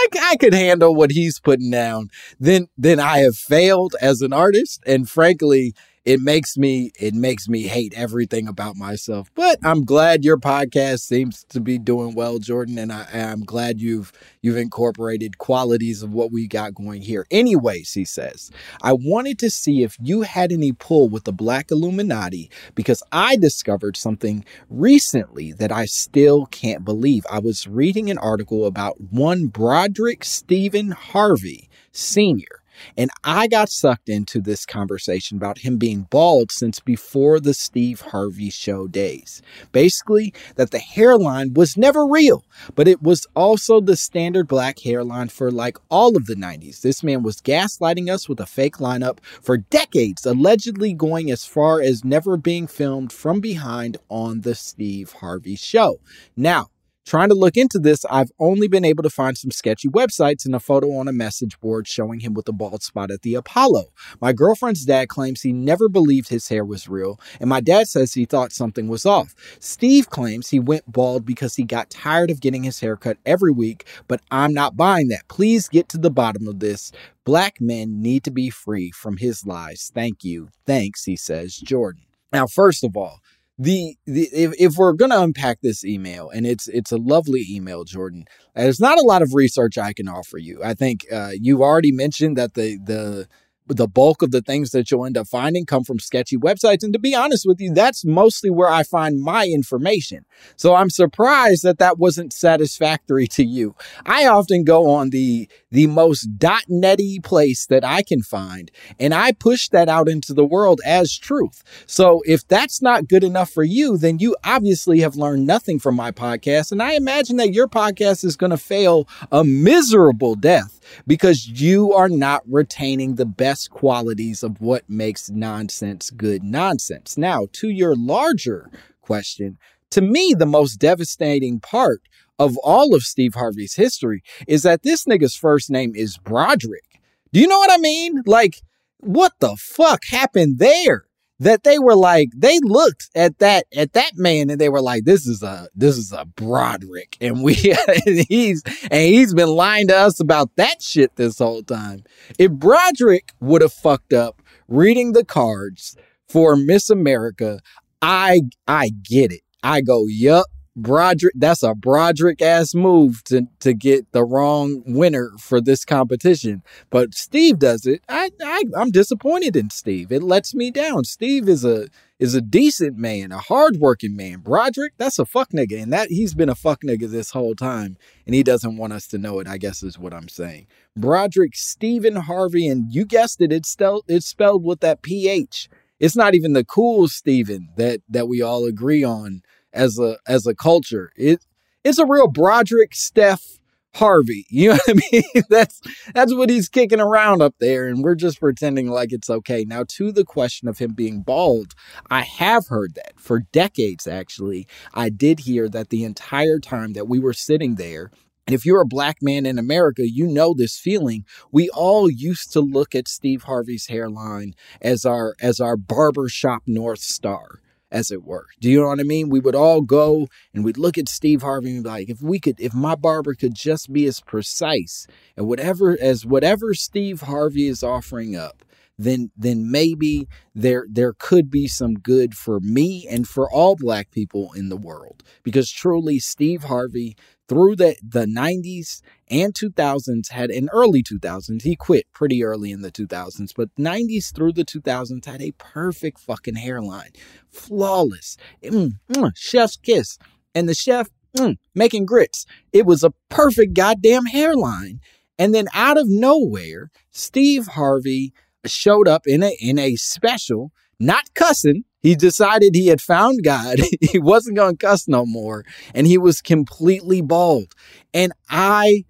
I, 0.00 0.30
I 0.32 0.36
could 0.36 0.54
handle 0.54 0.94
what 0.94 1.10
he's 1.10 1.38
putting 1.40 1.70
down, 1.70 2.08
then 2.38 2.68
then 2.76 3.00
I 3.00 3.18
have 3.18 3.36
failed 3.36 3.94
as 4.00 4.20
an 4.22 4.32
artist. 4.32 4.82
And 4.86 5.08
frankly, 5.08 5.74
it 6.04 6.20
makes 6.20 6.56
me 6.56 6.92
it 6.98 7.14
makes 7.14 7.48
me 7.48 7.62
hate 7.62 7.92
everything 7.94 8.48
about 8.48 8.76
myself. 8.76 9.30
But 9.34 9.58
I'm 9.62 9.84
glad 9.84 10.24
your 10.24 10.38
podcast 10.38 11.00
seems 11.00 11.44
to 11.50 11.60
be 11.60 11.78
doing 11.78 12.14
well, 12.14 12.38
Jordan, 12.38 12.78
and 12.78 12.92
I, 12.92 13.06
I'm 13.12 13.44
glad 13.44 13.80
you've 13.80 14.12
you've 14.40 14.56
incorporated 14.56 15.38
qualities 15.38 16.02
of 16.02 16.12
what 16.12 16.32
we 16.32 16.46
got 16.46 16.74
going 16.74 17.02
here. 17.02 17.26
Anyways, 17.30 17.92
he 17.92 18.04
says, 18.04 18.50
I 18.82 18.94
wanted 18.94 19.38
to 19.40 19.50
see 19.50 19.82
if 19.82 19.96
you 20.00 20.22
had 20.22 20.52
any 20.52 20.72
pull 20.72 21.08
with 21.08 21.24
the 21.24 21.32
Black 21.32 21.70
Illuminati 21.70 22.50
because 22.74 23.02
I 23.12 23.36
discovered 23.36 23.96
something 23.96 24.44
recently 24.70 25.52
that 25.52 25.72
I 25.72 25.84
still 25.84 26.46
can't 26.46 26.84
believe. 26.84 27.24
I 27.30 27.40
was 27.40 27.66
reading 27.66 28.10
an 28.10 28.18
article 28.18 28.66
about 28.66 29.00
one 29.00 29.48
Broderick 29.48 30.24
Stephen 30.24 30.92
Harvey 30.92 31.68
Sr 31.92 32.59
and 32.96 33.10
I 33.24 33.46
got 33.46 33.70
sucked 33.70 34.08
into 34.08 34.40
this 34.40 34.66
conversation 34.66 35.36
about 35.36 35.58
him 35.58 35.76
being 35.76 36.06
bald 36.10 36.50
since 36.52 36.80
before 36.80 37.40
the 37.40 37.54
Steve 37.54 38.00
Harvey 38.00 38.50
show 38.50 38.86
days. 38.86 39.42
Basically, 39.72 40.32
that 40.56 40.70
the 40.70 40.78
hairline 40.78 41.54
was 41.54 41.76
never 41.76 42.06
real, 42.06 42.44
but 42.74 42.88
it 42.88 43.02
was 43.02 43.26
also 43.34 43.80
the 43.80 43.96
standard 43.96 44.48
black 44.48 44.80
hairline 44.80 45.28
for 45.28 45.50
like 45.50 45.78
all 45.88 46.16
of 46.16 46.26
the 46.26 46.34
90s. 46.34 46.80
This 46.80 47.02
man 47.02 47.22
was 47.22 47.40
gaslighting 47.40 48.10
us 48.10 48.28
with 48.28 48.40
a 48.40 48.46
fake 48.46 48.76
lineup 48.76 49.18
for 49.42 49.56
decades, 49.56 50.26
allegedly 50.26 50.92
going 50.92 51.30
as 51.30 51.44
far 51.44 51.80
as 51.80 52.04
never 52.04 52.36
being 52.36 52.66
filmed 52.66 53.12
from 53.12 53.40
behind 53.40 53.96
on 54.08 54.40
the 54.42 54.54
Steve 54.54 55.12
Harvey 55.12 55.56
show. 55.56 56.00
Now, 56.36 56.68
Trying 57.06 57.30
to 57.30 57.34
look 57.34 57.56
into 57.56 57.78
this, 57.78 58.04
I've 58.10 58.30
only 58.38 58.68
been 58.68 58.84
able 58.84 59.02
to 59.02 59.10
find 59.10 59.36
some 59.36 59.50
sketchy 59.50 59.88
websites 59.88 60.44
and 60.44 60.54
a 60.54 60.60
photo 60.60 60.92
on 60.92 61.08
a 61.08 61.12
message 61.12 61.58
board 61.58 61.88
showing 61.88 62.20
him 62.20 62.34
with 62.34 62.46
a 62.48 62.52
bald 62.52 62.82
spot 62.82 63.10
at 63.10 63.22
the 63.22 63.34
Apollo. 63.34 63.86
My 64.20 64.32
girlfriend's 64.32 64.84
dad 64.84 65.08
claims 65.08 65.40
he 65.40 65.52
never 65.52 65.88
believed 65.88 66.28
his 66.28 66.48
hair 66.48 66.64
was 66.64 66.88
real, 66.88 67.18
and 67.40 67.48
my 67.48 67.60
dad 67.60 67.88
says 67.88 68.12
he 68.12 68.26
thought 68.26 68.52
something 68.52 68.86
was 68.86 69.06
off. 69.06 69.34
Steve 69.58 70.10
claims 70.10 70.50
he 70.50 70.60
went 70.60 70.90
bald 70.92 71.24
because 71.24 71.56
he 71.56 71.64
got 71.64 71.90
tired 71.90 72.30
of 72.30 72.40
getting 72.40 72.62
his 72.62 72.78
hair 72.80 72.96
cut 72.96 73.16
every 73.24 73.50
week, 73.50 73.86
but 74.06 74.20
I'm 74.30 74.52
not 74.52 74.76
buying 74.76 75.08
that. 75.08 75.26
Please 75.28 75.68
get 75.68 75.88
to 75.88 75.98
the 75.98 76.10
bottom 76.10 76.46
of 76.46 76.60
this. 76.60 76.92
Black 77.24 77.60
men 77.60 78.02
need 78.02 78.24
to 78.24 78.30
be 78.30 78.50
free 78.50 78.90
from 78.90 79.16
his 79.16 79.46
lies. 79.46 79.90
Thank 79.92 80.22
you. 80.22 80.50
Thanks, 80.66 81.04
he 81.04 81.16
says, 81.16 81.56
Jordan. 81.56 82.02
Now, 82.32 82.46
first 82.46 82.84
of 82.84 82.96
all, 82.96 83.18
the, 83.60 83.96
the 84.06 84.28
if, 84.32 84.54
if 84.58 84.76
we're 84.76 84.94
going 84.94 85.10
to 85.10 85.20
unpack 85.20 85.60
this 85.60 85.84
email 85.84 86.30
and 86.30 86.46
it's 86.46 86.66
it's 86.68 86.92
a 86.92 86.96
lovely 86.96 87.44
email 87.48 87.84
jordan 87.84 88.24
there's 88.54 88.80
not 88.80 88.98
a 88.98 89.02
lot 89.02 89.20
of 89.20 89.34
research 89.34 89.76
i 89.76 89.92
can 89.92 90.08
offer 90.08 90.38
you. 90.38 90.60
I 90.62 90.74
think 90.74 91.06
uh, 91.12 91.30
you've 91.34 91.60
already 91.60 91.92
mentioned 91.92 92.36
that 92.36 92.54
the 92.54 92.78
the 92.78 93.28
the 93.76 93.88
bulk 93.88 94.22
of 94.22 94.30
the 94.30 94.42
things 94.42 94.70
that 94.70 94.90
you'll 94.90 95.06
end 95.06 95.16
up 95.16 95.28
finding 95.28 95.66
come 95.66 95.84
from 95.84 95.98
sketchy 95.98 96.36
websites. 96.36 96.82
And 96.82 96.92
to 96.92 96.98
be 96.98 97.14
honest 97.14 97.44
with 97.46 97.60
you, 97.60 97.72
that's 97.72 98.04
mostly 98.04 98.50
where 98.50 98.68
I 98.68 98.82
find 98.82 99.20
my 99.20 99.46
information. 99.46 100.24
So 100.56 100.74
I'm 100.74 100.90
surprised 100.90 101.62
that 101.62 101.78
that 101.78 101.98
wasn't 101.98 102.32
satisfactory 102.32 103.26
to 103.28 103.44
you. 103.44 103.74
I 104.06 104.26
often 104.26 104.64
go 104.64 104.90
on 104.90 105.10
the, 105.10 105.48
the 105.70 105.86
most 105.86 106.28
.netty 106.68 107.20
place 107.20 107.66
that 107.66 107.84
I 107.84 108.02
can 108.02 108.22
find, 108.22 108.70
and 108.98 109.14
I 109.14 109.32
push 109.32 109.68
that 109.68 109.88
out 109.88 110.08
into 110.08 110.34
the 110.34 110.44
world 110.44 110.80
as 110.84 111.16
truth. 111.16 111.62
So 111.86 112.22
if 112.26 112.46
that's 112.46 112.82
not 112.82 113.08
good 113.08 113.24
enough 113.24 113.50
for 113.50 113.62
you, 113.62 113.96
then 113.96 114.18
you 114.18 114.36
obviously 114.44 115.00
have 115.00 115.16
learned 115.16 115.46
nothing 115.46 115.78
from 115.78 115.96
my 115.96 116.10
podcast. 116.10 116.72
And 116.72 116.82
I 116.82 116.94
imagine 116.94 117.36
that 117.36 117.54
your 117.54 117.68
podcast 117.68 118.24
is 118.24 118.36
going 118.36 118.50
to 118.50 118.56
fail 118.56 119.08
a 119.30 119.44
miserable 119.44 120.34
death 120.34 120.80
because 121.06 121.46
you 121.46 121.92
are 121.92 122.08
not 122.08 122.42
retaining 122.48 123.14
the 123.14 123.26
best 123.26 123.59
qualities 123.68 124.42
of 124.42 124.60
what 124.60 124.88
makes 124.88 125.30
nonsense 125.30 126.10
good 126.10 126.42
nonsense. 126.42 127.16
Now, 127.16 127.46
to 127.54 127.68
your 127.68 127.94
larger 127.96 128.70
question, 129.00 129.58
to 129.90 130.00
me, 130.00 130.34
the 130.36 130.46
most 130.46 130.76
devastating 130.76 131.60
part 131.60 132.02
of 132.38 132.56
all 132.58 132.94
of 132.94 133.02
Steve 133.02 133.34
Harvey's 133.34 133.74
history 133.74 134.22
is 134.46 134.62
that 134.62 134.82
this 134.82 135.04
nigga's 135.04 135.36
first 135.36 135.70
name 135.70 135.92
is 135.94 136.16
Broderick. 136.18 137.00
Do 137.32 137.40
you 137.40 137.46
know 137.46 137.58
what 137.58 137.72
I 137.72 137.78
mean? 137.78 138.22
Like, 138.26 138.62
what 138.98 139.32
the 139.40 139.56
fuck 139.56 140.04
happened 140.04 140.58
there? 140.58 141.04
That 141.40 141.64
they 141.64 141.78
were 141.78 141.96
like 141.96 142.28
they 142.36 142.58
looked 142.60 143.10
at 143.14 143.38
that 143.38 143.64
at 143.74 143.94
that 143.94 144.12
man 144.16 144.50
and 144.50 144.60
they 144.60 144.68
were 144.68 144.82
like 144.82 145.04
this 145.04 145.26
is 145.26 145.42
a 145.42 145.68
this 145.74 145.96
is 145.96 146.12
a 146.12 146.24
Broderick 146.26 147.16
and 147.20 147.42
we 147.42 147.54
and 148.06 148.26
he's 148.28 148.62
and 148.90 149.00
he's 149.00 149.34
been 149.34 149.48
lying 149.48 149.88
to 149.88 149.96
us 149.96 150.20
about 150.20 150.54
that 150.56 150.80
shit 150.80 151.16
this 151.16 151.38
whole 151.38 151.62
time. 151.62 152.04
If 152.38 152.52
Broderick 152.52 153.32
would 153.40 153.62
have 153.62 153.72
fucked 153.72 154.12
up 154.12 154.42
reading 154.68 155.12
the 155.12 155.24
cards 155.24 155.96
for 156.28 156.54
Miss 156.56 156.90
America, 156.90 157.60
I 158.00 158.42
I 158.68 158.90
get 158.90 159.32
it. 159.32 159.40
I 159.62 159.80
go, 159.80 160.06
yup, 160.06 160.46
Broderick, 160.76 161.34
that's 161.36 161.62
a 161.64 161.74
Broderick 161.74 162.40
ass 162.40 162.74
move 162.74 163.24
to, 163.24 163.48
to 163.58 163.74
get 163.74 164.12
the 164.12 164.24
wrong 164.24 164.82
winner 164.86 165.32
for 165.38 165.60
this 165.60 165.84
competition. 165.84 166.62
But 166.90 167.14
Steve 167.14 167.58
does 167.58 167.86
it. 167.86 168.02
I, 168.08 168.30
I 168.42 168.64
I'm 168.76 168.90
disappointed 168.90 169.56
in 169.56 169.70
Steve. 169.70 170.12
It 170.12 170.22
lets 170.22 170.54
me 170.54 170.70
down. 170.70 171.04
Steve 171.04 171.48
is 171.48 171.64
a 171.64 171.88
is 172.20 172.34
a 172.34 172.40
decent 172.40 172.96
man, 172.96 173.32
a 173.32 173.38
hardworking 173.38 174.14
man. 174.14 174.40
Broderick, 174.40 174.92
that's 174.96 175.18
a 175.18 175.26
fuck 175.26 175.50
nigga. 175.50 175.82
And 175.82 175.92
that 175.92 176.10
he's 176.10 176.34
been 176.34 176.48
a 176.48 176.54
fuck 176.54 176.82
nigga 176.82 177.10
this 177.10 177.30
whole 177.32 177.54
time. 177.54 177.96
And 178.26 178.34
he 178.34 178.42
doesn't 178.42 178.76
want 178.76 178.92
us 178.92 179.08
to 179.08 179.18
know 179.18 179.40
it, 179.40 179.48
I 179.48 179.58
guess 179.58 179.82
is 179.82 179.98
what 179.98 180.14
I'm 180.14 180.28
saying. 180.28 180.66
Broderick, 180.96 181.56
Stephen 181.56 182.16
Harvey, 182.16 182.68
and 182.68 182.92
you 182.92 183.04
guessed 183.04 183.40
it, 183.40 183.52
it's 183.52 183.68
spelled 183.68 184.04
it's 184.06 184.26
spelled 184.26 184.64
with 184.64 184.80
that 184.80 185.02
PH. 185.02 185.68
It's 185.98 186.16
not 186.16 186.34
even 186.34 186.52
the 186.52 186.64
cool 186.64 187.08
Stephen 187.08 187.70
that 187.76 188.02
that 188.08 188.28
we 188.28 188.40
all 188.40 188.66
agree 188.66 189.02
on 189.02 189.42
as 189.72 189.98
a 189.98 190.18
as 190.26 190.46
a 190.46 190.54
culture. 190.54 191.12
It 191.16 191.44
it's 191.84 191.98
a 191.98 192.06
real 192.06 192.28
Broderick 192.28 192.94
Steph 192.94 193.58
Harvey. 193.94 194.46
You 194.50 194.70
know 194.70 194.78
what 194.86 194.96
I 194.96 195.00
mean? 195.12 195.44
that's 195.48 195.80
that's 196.14 196.34
what 196.34 196.50
he's 196.50 196.68
kicking 196.68 197.00
around 197.00 197.42
up 197.42 197.54
there, 197.60 197.86
and 197.88 198.02
we're 198.02 198.14
just 198.14 198.40
pretending 198.40 198.88
like 198.88 199.12
it's 199.12 199.30
okay. 199.30 199.64
Now, 199.64 199.84
to 199.88 200.12
the 200.12 200.24
question 200.24 200.68
of 200.68 200.78
him 200.78 200.92
being 200.92 201.22
bald, 201.22 201.74
I 202.10 202.22
have 202.22 202.68
heard 202.68 202.94
that 202.96 203.18
for 203.18 203.40
decades. 203.40 204.06
Actually, 204.06 204.66
I 204.94 205.08
did 205.08 205.40
hear 205.40 205.68
that 205.68 205.90
the 205.90 206.04
entire 206.04 206.58
time 206.58 206.92
that 206.94 207.08
we 207.08 207.18
were 207.18 207.32
sitting 207.32 207.76
there. 207.76 208.10
And 208.46 208.54
if 208.54 208.66
you're 208.66 208.80
a 208.80 208.86
black 208.86 209.18
man 209.22 209.46
in 209.46 209.58
America, 209.58 210.08
you 210.08 210.26
know 210.26 210.54
this 210.54 210.76
feeling. 210.76 211.24
We 211.52 211.68
all 211.70 212.10
used 212.10 212.52
to 212.52 212.60
look 212.60 212.96
at 212.96 213.06
Steve 213.06 213.44
Harvey's 213.44 213.86
hairline 213.86 214.54
as 214.80 215.04
our 215.04 215.36
as 215.40 215.60
our 215.60 215.76
barbershop 215.76 216.62
north 216.66 217.00
star 217.00 217.60
as 217.90 218.10
it 218.10 218.24
were. 218.24 218.46
Do 218.60 218.70
you 218.70 218.80
know 218.80 218.88
what 218.88 219.00
I 219.00 219.04
mean? 219.04 219.28
We 219.28 219.40
would 219.40 219.54
all 219.54 219.80
go 219.80 220.28
and 220.54 220.64
we'd 220.64 220.78
look 220.78 220.98
at 220.98 221.08
Steve 221.08 221.42
Harvey 221.42 221.74
and 221.74 221.84
be 221.84 221.88
like, 221.88 222.08
if 222.08 222.22
we 222.22 222.38
could, 222.38 222.60
if 222.60 222.74
my 222.74 222.94
barber 222.94 223.34
could 223.34 223.54
just 223.54 223.92
be 223.92 224.06
as 224.06 224.20
precise 224.20 225.06
and 225.36 225.46
whatever 225.46 225.96
as 226.00 226.24
whatever 226.24 226.74
Steve 226.74 227.22
Harvey 227.22 227.66
is 227.66 227.82
offering 227.82 228.36
up, 228.36 228.64
then 228.98 229.30
then 229.36 229.70
maybe 229.70 230.28
there 230.54 230.86
there 230.90 231.14
could 231.14 231.50
be 231.50 231.66
some 231.66 231.94
good 231.94 232.34
for 232.34 232.60
me 232.60 233.06
and 233.08 233.26
for 233.26 233.50
all 233.50 233.74
black 233.74 234.10
people 234.10 234.52
in 234.52 234.68
the 234.68 234.76
world. 234.76 235.22
Because 235.42 235.70
truly 235.70 236.18
Steve 236.18 236.64
Harvey 236.64 237.16
through 237.50 237.74
the, 237.74 237.96
the 238.02 238.26
90s 238.26 239.02
and 239.28 239.52
2000s 239.52 240.30
had 240.30 240.50
in 240.50 240.68
early 240.72 241.02
2000s 241.02 241.62
he 241.62 241.74
quit 241.74 242.06
pretty 242.12 242.44
early 242.44 242.70
in 242.70 242.82
the 242.82 242.92
2000s 242.92 243.50
but 243.56 243.68
90s 243.76 244.32
through 244.32 244.52
the 244.52 244.64
2000s 244.64 245.24
had 245.24 245.42
a 245.42 245.50
perfect 245.58 246.20
fucking 246.20 246.54
hairline 246.54 247.10
flawless 247.50 248.36
mm, 248.62 248.92
mm, 249.12 249.32
chef's 249.34 249.76
kiss 249.76 250.16
and 250.54 250.68
the 250.68 250.74
chef 250.74 251.08
mm, 251.36 251.56
making 251.74 252.06
grits. 252.06 252.46
It 252.72 252.86
was 252.86 253.02
a 253.02 253.12
perfect 253.28 253.74
goddamn 253.74 254.26
hairline. 254.26 255.00
And 255.38 255.54
then 255.54 255.68
out 255.74 255.98
of 255.98 256.08
nowhere 256.08 256.90
steve 257.10 257.66
harvey 257.66 258.32
showed 258.66 259.08
up 259.08 259.26
in 259.26 259.42
a 259.42 259.56
in 259.60 259.78
a 259.78 259.96
special 259.96 260.70
not 260.98 261.24
cussing 261.34 261.84
he 262.00 262.14
decided 262.14 262.74
he 262.74 262.88
had 262.88 263.00
found 263.00 263.44
God. 263.44 263.78
he 264.00 264.18
wasn't 264.18 264.56
going 264.56 264.76
to 264.76 264.86
cuss 264.86 265.06
no 265.06 265.26
more. 265.26 265.64
And 265.94 266.06
he 266.06 266.18
was 266.18 266.40
completely 266.40 267.20
bald. 267.20 267.74
And 268.14 268.32
I, 268.48 269.04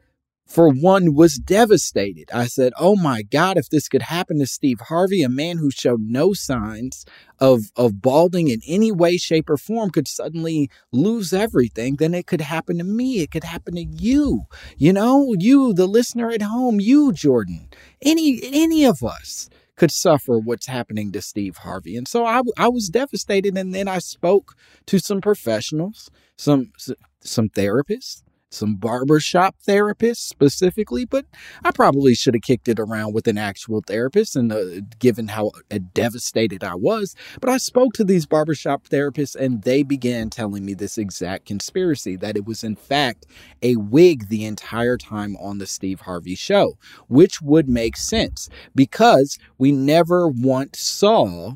for 0.47 0.69
one, 0.69 1.15
was 1.15 1.37
devastated. 1.37 2.29
I 2.35 2.47
said, 2.47 2.73
Oh 2.77 2.97
my 2.97 3.23
God, 3.23 3.57
if 3.57 3.69
this 3.69 3.89
could 3.89 4.03
happen 4.03 4.41
to 4.41 4.47
Steve 4.47 4.81
Harvey, 4.81 5.23
a 5.23 5.29
man 5.29 5.59
who 5.59 5.71
showed 5.71 6.01
no 6.01 6.33
signs 6.33 7.05
of, 7.39 7.71
of 7.77 8.03
balding 8.03 8.49
in 8.49 8.61
any 8.67 8.91
way, 8.91 9.17
shape, 9.17 9.49
or 9.49 9.57
form, 9.57 9.91
could 9.91 10.09
suddenly 10.09 10.69
lose 10.93 11.33
everything, 11.33 11.97
then 11.97 12.13
it 12.13 12.27
could 12.27 12.41
happen 12.41 12.79
to 12.79 12.85
me. 12.85 13.21
It 13.21 13.31
could 13.31 13.45
happen 13.45 13.77
to 13.77 13.85
you. 13.85 14.47
You 14.77 14.93
know, 14.93 15.35
you, 15.39 15.73
the 15.73 15.87
listener 15.87 16.31
at 16.31 16.43
home, 16.43 16.81
you, 16.81 17.13
Jordan, 17.13 17.69
any, 18.03 18.41
any 18.43 18.85
of 18.85 19.05
us 19.05 19.49
could 19.81 19.91
suffer 19.91 20.39
what's 20.39 20.67
happening 20.67 21.11
to 21.11 21.23
Steve 21.23 21.57
Harvey. 21.57 21.97
And 21.97 22.07
so 22.07 22.27
I, 22.27 22.43
I 22.59 22.69
was 22.69 22.91
devastated. 22.91 23.57
And 23.57 23.75
then 23.75 23.89
I 23.89 23.99
spoke 23.99 24.55
to 24.85 24.99
some 24.99 25.23
professionals, 25.23 26.11
some, 26.37 26.73
some 27.23 27.49
therapists, 27.49 28.23
some 28.51 28.75
barbershop 28.75 29.57
therapists 29.67 30.17
specifically, 30.17 31.05
but 31.05 31.27
I 31.65 31.71
probably 31.71 32.15
should 32.15 32.35
have 32.35 32.43
kicked 32.43 32.69
it 32.69 32.81
around 32.81 33.15
with 33.15 33.29
an 33.29 33.39
actual 33.39 33.83
therapist 33.87 34.37
and 34.37 34.53
uh, 34.53 34.81
given 34.99 35.29
how 35.29 35.53
uh, 35.71 35.79
devastated 35.95 36.65
I 36.65 36.75
was. 36.75 37.15
But 37.41 37.51
I 37.51 37.59
spoke 37.59 37.93
to 37.95 38.05
these 38.05 38.27
barbershop 38.27 38.89
therapists 38.89 39.37
and 39.37 39.63
they 39.63 39.83
began 39.83 40.31
telling 40.31 40.65
me 40.65 40.75
this 40.75 40.99
exact 40.99 41.47
conspiracy 41.47 42.17
that 42.17 42.37
it 42.37 42.45
was, 42.45 42.65
in 42.65 42.77
fact, 42.77 43.27
a 43.63 43.77
wig 43.77 44.29
the 44.29 44.45
entire 44.45 44.97
time 44.97 45.37
on 45.37 45.59
the 45.59 45.67
Steve 45.67 46.01
Harvey 46.01 46.35
show, 46.35 46.77
which 47.09 47.41
would 47.41 47.69
make 47.69 47.97
sense 47.97 48.49
because 48.75 49.39
we 49.59 49.73
never 49.73 50.29
once 50.29 50.81
saw 50.81 51.53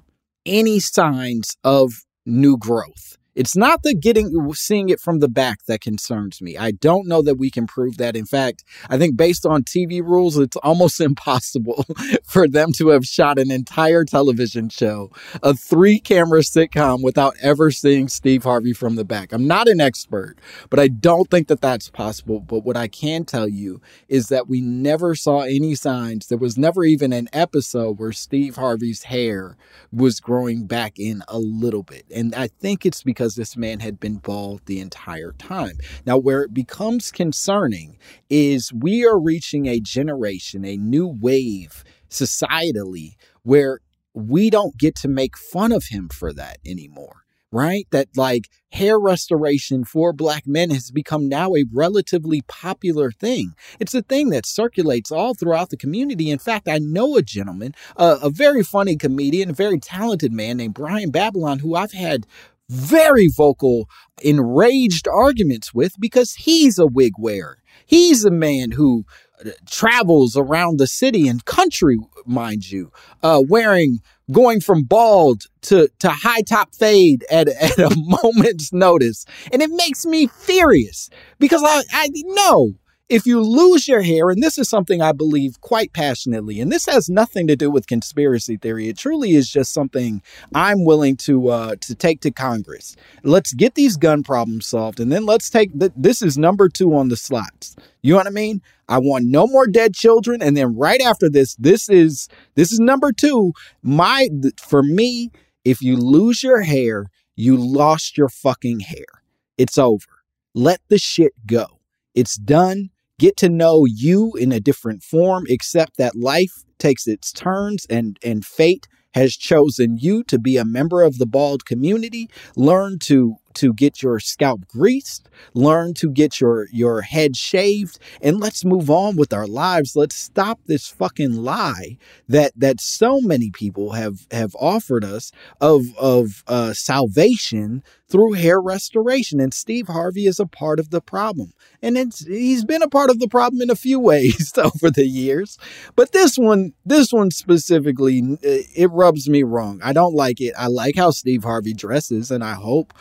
any 0.46 0.78
signs 0.78 1.56
of 1.64 1.92
new 2.26 2.56
growth. 2.56 3.16
It's 3.34 3.56
not 3.56 3.82
the 3.82 3.94
getting 3.94 4.52
seeing 4.54 4.88
it 4.88 5.00
from 5.00 5.18
the 5.18 5.28
back 5.28 5.64
that 5.66 5.80
concerns 5.80 6.40
me. 6.40 6.56
I 6.56 6.70
don't 6.70 7.08
know 7.08 7.22
that 7.22 7.36
we 7.36 7.50
can 7.50 7.66
prove 7.66 7.96
that. 7.96 8.16
In 8.16 8.26
fact, 8.26 8.64
I 8.88 8.98
think 8.98 9.16
based 9.16 9.44
on 9.44 9.64
TV 9.64 10.02
rules, 10.02 10.38
it's 10.38 10.56
almost 10.58 11.00
impossible 11.00 11.84
for 12.24 12.46
them 12.48 12.72
to 12.74 12.88
have 12.88 13.04
shot 13.04 13.38
an 13.38 13.50
entire 13.50 14.04
television 14.04 14.68
show, 14.68 15.10
a 15.42 15.54
three 15.54 15.98
camera 15.98 16.40
sitcom 16.40 17.02
without 17.02 17.34
ever 17.42 17.70
seeing 17.70 18.08
Steve 18.08 18.44
Harvey 18.44 18.72
from 18.72 18.96
the 18.96 19.04
back. 19.04 19.32
I'm 19.32 19.46
not 19.46 19.68
an 19.68 19.80
expert, 19.80 20.36
but 20.70 20.78
I 20.78 20.88
don't 20.88 21.30
think 21.30 21.48
that 21.48 21.60
that's 21.60 21.90
possible. 21.90 22.40
But 22.40 22.64
what 22.64 22.76
I 22.76 22.88
can 22.88 23.24
tell 23.24 23.48
you 23.48 23.80
is 24.08 24.28
that 24.28 24.48
we 24.48 24.60
never 24.60 25.14
saw 25.14 25.40
any 25.40 25.74
signs. 25.74 26.26
There 26.26 26.38
was 26.38 26.56
never 26.58 26.84
even 26.84 27.12
an 27.12 27.28
episode 27.32 27.98
where 27.98 28.12
Steve 28.12 28.56
Harvey's 28.56 29.04
hair 29.04 29.56
was 29.92 30.20
growing 30.20 30.66
back 30.66 30.98
in 30.98 31.22
a 31.28 31.38
little 31.38 31.82
bit. 31.82 32.04
And 32.14 32.34
I 32.34 32.48
think 32.48 32.84
it's 32.84 33.02
because 33.02 33.23
because 33.24 33.36
this 33.36 33.56
man 33.56 33.80
had 33.80 33.98
been 33.98 34.16
bald 34.16 34.60
the 34.66 34.80
entire 34.80 35.32
time. 35.38 35.78
Now, 36.04 36.18
where 36.18 36.42
it 36.42 36.52
becomes 36.52 37.10
concerning 37.10 37.96
is 38.28 38.70
we 38.70 39.06
are 39.06 39.18
reaching 39.18 39.64
a 39.64 39.80
generation, 39.80 40.62
a 40.66 40.76
new 40.76 41.06
wave 41.06 41.84
societally, 42.10 43.12
where 43.42 43.80
we 44.12 44.50
don't 44.50 44.76
get 44.76 44.94
to 44.96 45.08
make 45.08 45.38
fun 45.38 45.72
of 45.72 45.86
him 45.86 46.10
for 46.10 46.34
that 46.34 46.58
anymore 46.66 47.24
right? 47.54 47.86
That 47.92 48.08
like 48.16 48.48
hair 48.72 48.98
restoration 48.98 49.84
for 49.84 50.12
black 50.12 50.44
men 50.44 50.70
has 50.70 50.90
become 50.90 51.28
now 51.28 51.54
a 51.54 51.64
relatively 51.72 52.42
popular 52.48 53.12
thing. 53.12 53.54
It's 53.78 53.94
a 53.94 54.02
thing 54.02 54.30
that 54.30 54.44
circulates 54.44 55.12
all 55.12 55.34
throughout 55.34 55.70
the 55.70 55.76
community. 55.76 56.30
In 56.30 56.40
fact, 56.40 56.68
I 56.68 56.78
know 56.78 57.16
a 57.16 57.22
gentleman, 57.22 57.72
uh, 57.96 58.18
a 58.20 58.28
very 58.28 58.64
funny 58.64 58.96
comedian, 58.96 59.50
a 59.50 59.54
very 59.54 59.78
talented 59.78 60.32
man 60.32 60.56
named 60.56 60.74
Brian 60.74 61.12
Babylon, 61.12 61.60
who 61.60 61.76
I've 61.76 61.92
had 61.92 62.26
very 62.68 63.28
vocal, 63.28 63.88
enraged 64.22 65.08
arguments 65.08 65.74
with 65.74 65.94
because 65.98 66.34
he's 66.34 66.78
a 66.78 66.86
wig 66.86 67.12
wearer. 67.18 67.58
He's 67.86 68.24
a 68.24 68.30
man 68.30 68.70
who 68.72 69.04
uh, 69.44 69.50
travels 69.68 70.36
around 70.36 70.78
the 70.78 70.86
city 70.86 71.28
and 71.28 71.44
country, 71.44 71.98
mind 72.24 72.70
you, 72.70 72.90
uh, 73.22 73.42
wearing 73.46 74.00
going 74.30 74.60
from 74.60 74.84
bald 74.84 75.42
to, 75.62 75.88
to 75.98 76.08
high 76.08 76.42
top 76.42 76.74
fade 76.74 77.24
at, 77.30 77.48
at 77.60 77.78
a 77.78 77.94
moment's 78.22 78.72
notice. 78.72 79.26
And 79.52 79.60
it 79.60 79.70
makes 79.70 80.06
me 80.06 80.26
furious 80.26 81.10
because 81.38 81.62
I, 81.64 81.82
I 81.92 82.08
know 82.14 82.74
if 83.10 83.26
you 83.26 83.40
lose 83.40 83.86
your 83.86 84.00
hair, 84.00 84.30
and 84.30 84.42
this 84.42 84.56
is 84.56 84.68
something 84.68 85.02
I 85.02 85.12
believe 85.12 85.60
quite 85.60 85.92
passionately, 85.92 86.58
and 86.60 86.72
this 86.72 86.86
has 86.86 87.08
nothing 87.08 87.46
to 87.48 87.56
do 87.56 87.70
with 87.70 87.86
conspiracy 87.86 88.56
theory. 88.56 88.88
It 88.88 88.96
truly 88.96 89.32
is 89.32 89.50
just 89.50 89.74
something 89.74 90.22
I'm 90.54 90.84
willing 90.84 91.16
to 91.18 91.48
uh, 91.48 91.76
to 91.82 91.94
take 91.94 92.22
to 92.22 92.30
Congress. 92.30 92.96
Let's 93.22 93.52
get 93.52 93.74
these 93.74 93.96
gun 93.96 94.22
problems 94.22 94.66
solved, 94.66 95.00
and 95.00 95.12
then 95.12 95.26
let's 95.26 95.50
take 95.50 95.70
this 95.74 96.22
is 96.22 96.38
number 96.38 96.68
two 96.68 96.94
on 96.94 97.08
the 97.08 97.16
slots. 97.16 97.76
You 98.02 98.12
know 98.12 98.18
what 98.18 98.26
I 98.26 98.30
mean? 98.30 98.62
I 98.88 98.98
want 98.98 99.26
no 99.26 99.46
more 99.46 99.66
dead 99.66 99.94
children, 99.94 100.40
and 100.40 100.56
then 100.56 100.74
right 100.74 101.00
after 101.02 101.28
this, 101.28 101.56
this 101.56 101.90
is 101.90 102.28
this 102.54 102.72
is 102.72 102.80
number 102.80 103.12
two. 103.12 103.52
My 103.82 104.28
for 104.58 104.82
me, 104.82 105.30
if 105.64 105.82
you 105.82 105.96
lose 105.96 106.42
your 106.42 106.62
hair, 106.62 107.10
you 107.36 107.56
lost 107.58 108.16
your 108.16 108.30
fucking 108.30 108.80
hair. 108.80 109.22
It's 109.58 109.76
over. 109.76 110.06
Let 110.54 110.80
the 110.88 110.98
shit 110.98 111.32
go. 111.46 111.66
It's 112.14 112.36
done 112.36 112.90
get 113.18 113.36
to 113.38 113.48
know 113.48 113.84
you 113.84 114.32
in 114.34 114.52
a 114.52 114.60
different 114.60 115.02
form, 115.02 115.44
except 115.48 115.96
that 115.96 116.16
life 116.16 116.64
takes 116.78 117.06
its 117.06 117.32
turns 117.32 117.86
and, 117.88 118.18
and 118.22 118.44
fate 118.44 118.86
has 119.14 119.36
chosen 119.36 119.96
you 119.96 120.24
to 120.24 120.38
be 120.38 120.56
a 120.56 120.64
member 120.64 121.02
of 121.02 121.18
the 121.18 121.26
bald 121.26 121.64
community. 121.64 122.28
Learn 122.56 122.98
to 122.98 123.36
to 123.54 123.72
get 123.72 124.02
your 124.02 124.20
scalp 124.20 124.66
greased, 124.68 125.28
learn 125.54 125.94
to 125.94 126.10
get 126.10 126.40
your 126.40 126.68
your 126.72 127.02
head 127.02 127.36
shaved, 127.36 127.98
and 128.20 128.40
let's 128.40 128.64
move 128.64 128.90
on 128.90 129.16
with 129.16 129.32
our 129.32 129.46
lives. 129.46 129.96
Let's 129.96 130.16
stop 130.16 130.60
this 130.66 130.88
fucking 130.88 131.34
lie 131.34 131.98
that 132.28 132.52
that 132.56 132.80
so 132.80 133.20
many 133.20 133.50
people 133.50 133.92
have 133.92 134.26
have 134.30 134.54
offered 134.56 135.04
us 135.04 135.32
of 135.60 135.84
of 135.98 136.44
uh, 136.46 136.72
salvation 136.72 137.82
through 138.08 138.32
hair 138.32 138.60
restoration. 138.60 139.40
And 139.40 139.52
Steve 139.52 139.88
Harvey 139.88 140.26
is 140.26 140.38
a 140.38 140.46
part 140.46 140.78
of 140.78 140.90
the 140.90 141.00
problem. 141.00 141.52
And 141.82 141.96
it's 141.96 142.24
he's 142.24 142.64
been 142.64 142.82
a 142.82 142.88
part 142.88 143.10
of 143.10 143.18
the 143.18 143.28
problem 143.28 143.60
in 143.60 143.70
a 143.70 143.76
few 143.76 143.98
ways 144.10 144.52
over 144.56 144.90
the 144.90 145.06
years. 145.06 145.58
But 145.96 146.12
this 146.12 146.36
one, 146.36 146.74
this 146.84 147.12
one 147.12 147.30
specifically, 147.30 148.22
it 148.42 148.90
rubs 148.92 149.28
me 149.28 149.42
wrong. 149.42 149.80
I 149.82 149.92
don't 149.92 150.14
like 150.14 150.40
it. 150.40 150.54
I 150.56 150.68
like 150.68 150.96
how 150.96 151.10
Steve 151.10 151.44
Harvey 151.44 151.74
dresses, 151.74 152.30
and 152.30 152.44
I 152.44 152.54
hope 152.54 152.94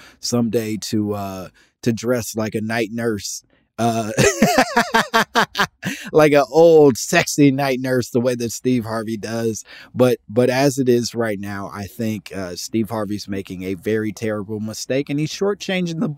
someday 0.44 0.78
to 0.78 1.14
uh 1.14 1.50
to 1.82 1.94
dress 1.94 2.36
like 2.36 2.56
a 2.56 2.62
night 2.62 2.90
nurse 2.92 3.44
uh 3.80 4.12
like 6.12 6.34
an 6.34 6.44
old 6.52 6.98
sexy 6.98 7.50
night 7.50 7.80
nurse 7.80 8.10
the 8.10 8.20
way 8.20 8.36
that 8.36 8.52
Steve 8.52 8.86
Harvey 8.86 9.18
does. 9.18 9.66
But 9.96 10.20
but 10.30 10.50
as 10.50 10.78
it 10.78 10.88
is 10.88 11.16
right 11.16 11.40
now 11.40 11.72
I 11.74 11.86
think 11.86 12.36
uh 12.36 12.56
Steve 12.56 12.90
Harvey's 12.90 13.28
making 13.28 13.64
a 13.64 13.74
very 13.76 14.12
terrible 14.12 14.60
mistake 14.60 15.10
and 15.10 15.20
he's 15.20 15.32
shortchanging 15.32 16.02
the 16.02 16.16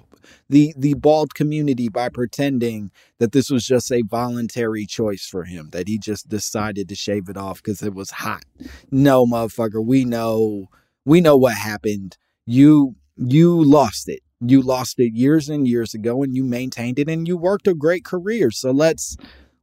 the 0.50 0.74
the 0.76 0.96
bald 0.96 1.36
community 1.36 1.88
by 1.88 2.10
pretending 2.10 2.92
that 3.20 3.32
this 3.32 3.52
was 3.52 3.66
just 3.66 3.92
a 3.92 4.02
voluntary 4.02 4.88
choice 4.88 5.28
for 5.28 5.44
him 5.44 5.70
that 5.72 5.88
he 5.88 6.00
just 6.00 6.28
decided 6.28 6.90
to 6.90 6.96
shave 6.96 7.30
it 7.30 7.38
off 7.38 7.62
cuz 7.62 7.84
it 7.84 7.94
was 7.94 8.10
hot. 8.10 8.44
No 8.92 9.26
motherfucker 9.26 9.86
we 9.86 10.04
know 10.04 10.66
we 11.06 11.22
know 11.22 11.38
what 11.38 11.54
happened. 11.54 12.18
You 12.46 12.96
you 13.16 13.64
lost 13.64 14.10
it 14.10 14.22
you 14.42 14.62
lost 14.62 15.00
it 15.00 15.14
years 15.14 15.50
and 15.50 15.68
years 15.68 15.94
ago 15.94 16.24
and 16.24 16.36
you 16.36 16.44
maintained 16.44 17.00
it 17.00 17.10
and 17.10 17.28
you 17.28 17.38
worked 17.38 17.68
a 17.68 17.74
great 17.74 18.04
career. 18.04 18.52
So 18.52 18.72
let's 18.72 19.18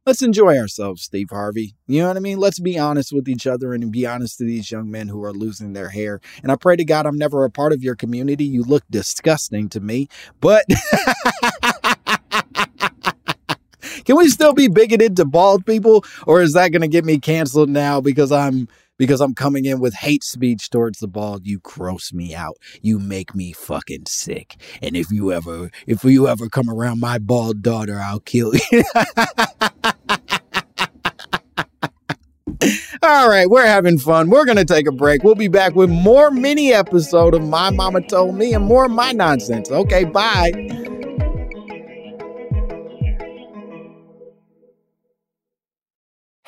let's 0.05 0.21
enjoy 0.21 0.57
ourselves, 0.57 1.03
Steve 1.03 1.29
Harvey. 1.29 1.75
You 1.87 2.01
know 2.01 2.09
what 2.09 2.17
I 2.17 2.21
mean? 2.21 2.39
Let's 2.39 2.59
be 2.59 2.77
honest 2.77 3.13
with 3.13 3.27
each 3.27 3.47
other 3.47 3.73
and 3.73 3.91
be 3.91 4.05
honest 4.05 4.37
to 4.39 4.45
these 4.45 4.71
young 4.71 4.89
men 4.89 5.07
who 5.07 5.23
are 5.23 5.33
losing 5.33 5.73
their 5.73 5.89
hair. 5.89 6.19
And 6.41 6.51
I 6.51 6.55
pray 6.55 6.75
to 6.75 6.85
God 6.85 7.05
I'm 7.05 7.17
never 7.17 7.43
a 7.43 7.49
part 7.49 7.73
of 7.73 7.83
your 7.83 7.95
community. 7.95 8.45
You 8.45 8.63
look 8.63 8.83
disgusting 8.89 9.69
to 9.69 9.79
me. 9.79 10.07
But 10.39 10.65
Can 14.05 14.17
we 14.17 14.27
still 14.27 14.53
be 14.53 14.67
bigoted 14.67 15.15
to 15.17 15.25
bald 15.25 15.65
people 15.65 16.03
or 16.27 16.41
is 16.41 16.53
that 16.53 16.71
going 16.71 16.81
to 16.81 16.87
get 16.87 17.05
me 17.05 17.19
canceled 17.19 17.69
now 17.69 18.01
because 18.01 18.31
I'm 18.31 18.67
because 18.97 19.21
I'm 19.21 19.33
coming 19.33 19.65
in 19.65 19.79
with 19.79 19.93
hate 19.93 20.23
speech 20.23 20.69
towards 20.69 20.99
the 20.99 21.07
bald. 21.07 21.45
You 21.45 21.59
gross 21.59 22.13
me 22.13 22.35
out. 22.35 22.57
You 22.81 22.99
make 22.99 23.35
me 23.35 23.51
fucking 23.51 24.05
sick. 24.07 24.55
And 24.81 24.95
if 24.95 25.11
you 25.11 25.31
ever, 25.31 25.71
if 25.87 26.03
you 26.03 26.27
ever 26.27 26.49
come 26.49 26.69
around 26.69 26.99
my 26.99 27.17
bald 27.17 27.61
daughter, 27.61 27.99
I'll 27.99 28.19
kill 28.19 28.53
you. 28.71 28.83
All 33.03 33.27
right, 33.27 33.49
we're 33.49 33.65
having 33.65 33.97
fun. 33.97 34.29
We're 34.29 34.45
going 34.45 34.57
to 34.57 34.65
take 34.65 34.87
a 34.87 34.91
break. 34.91 35.23
We'll 35.23 35.35
be 35.35 35.49
back 35.49 35.75
with 35.75 35.89
more 35.89 36.31
mini 36.31 36.71
episode 36.71 37.33
of 37.33 37.41
My 37.41 37.69
Mama 37.69 38.01
Told 38.07 38.35
Me 38.35 38.53
and 38.53 38.63
more 38.63 38.85
of 38.85 38.91
my 38.91 39.11
nonsense. 39.11 39.69
Okay, 39.69 40.05
bye. 40.05 40.51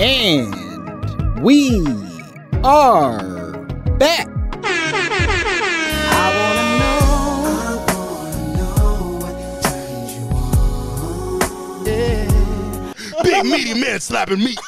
And 0.00 1.42
we 1.42 1.84
are 2.62 3.18
back. 3.98 4.28
Big 13.24 13.44
meaty 13.44 13.74
man 13.80 13.98
slapping 13.98 14.38
me. 14.38 14.54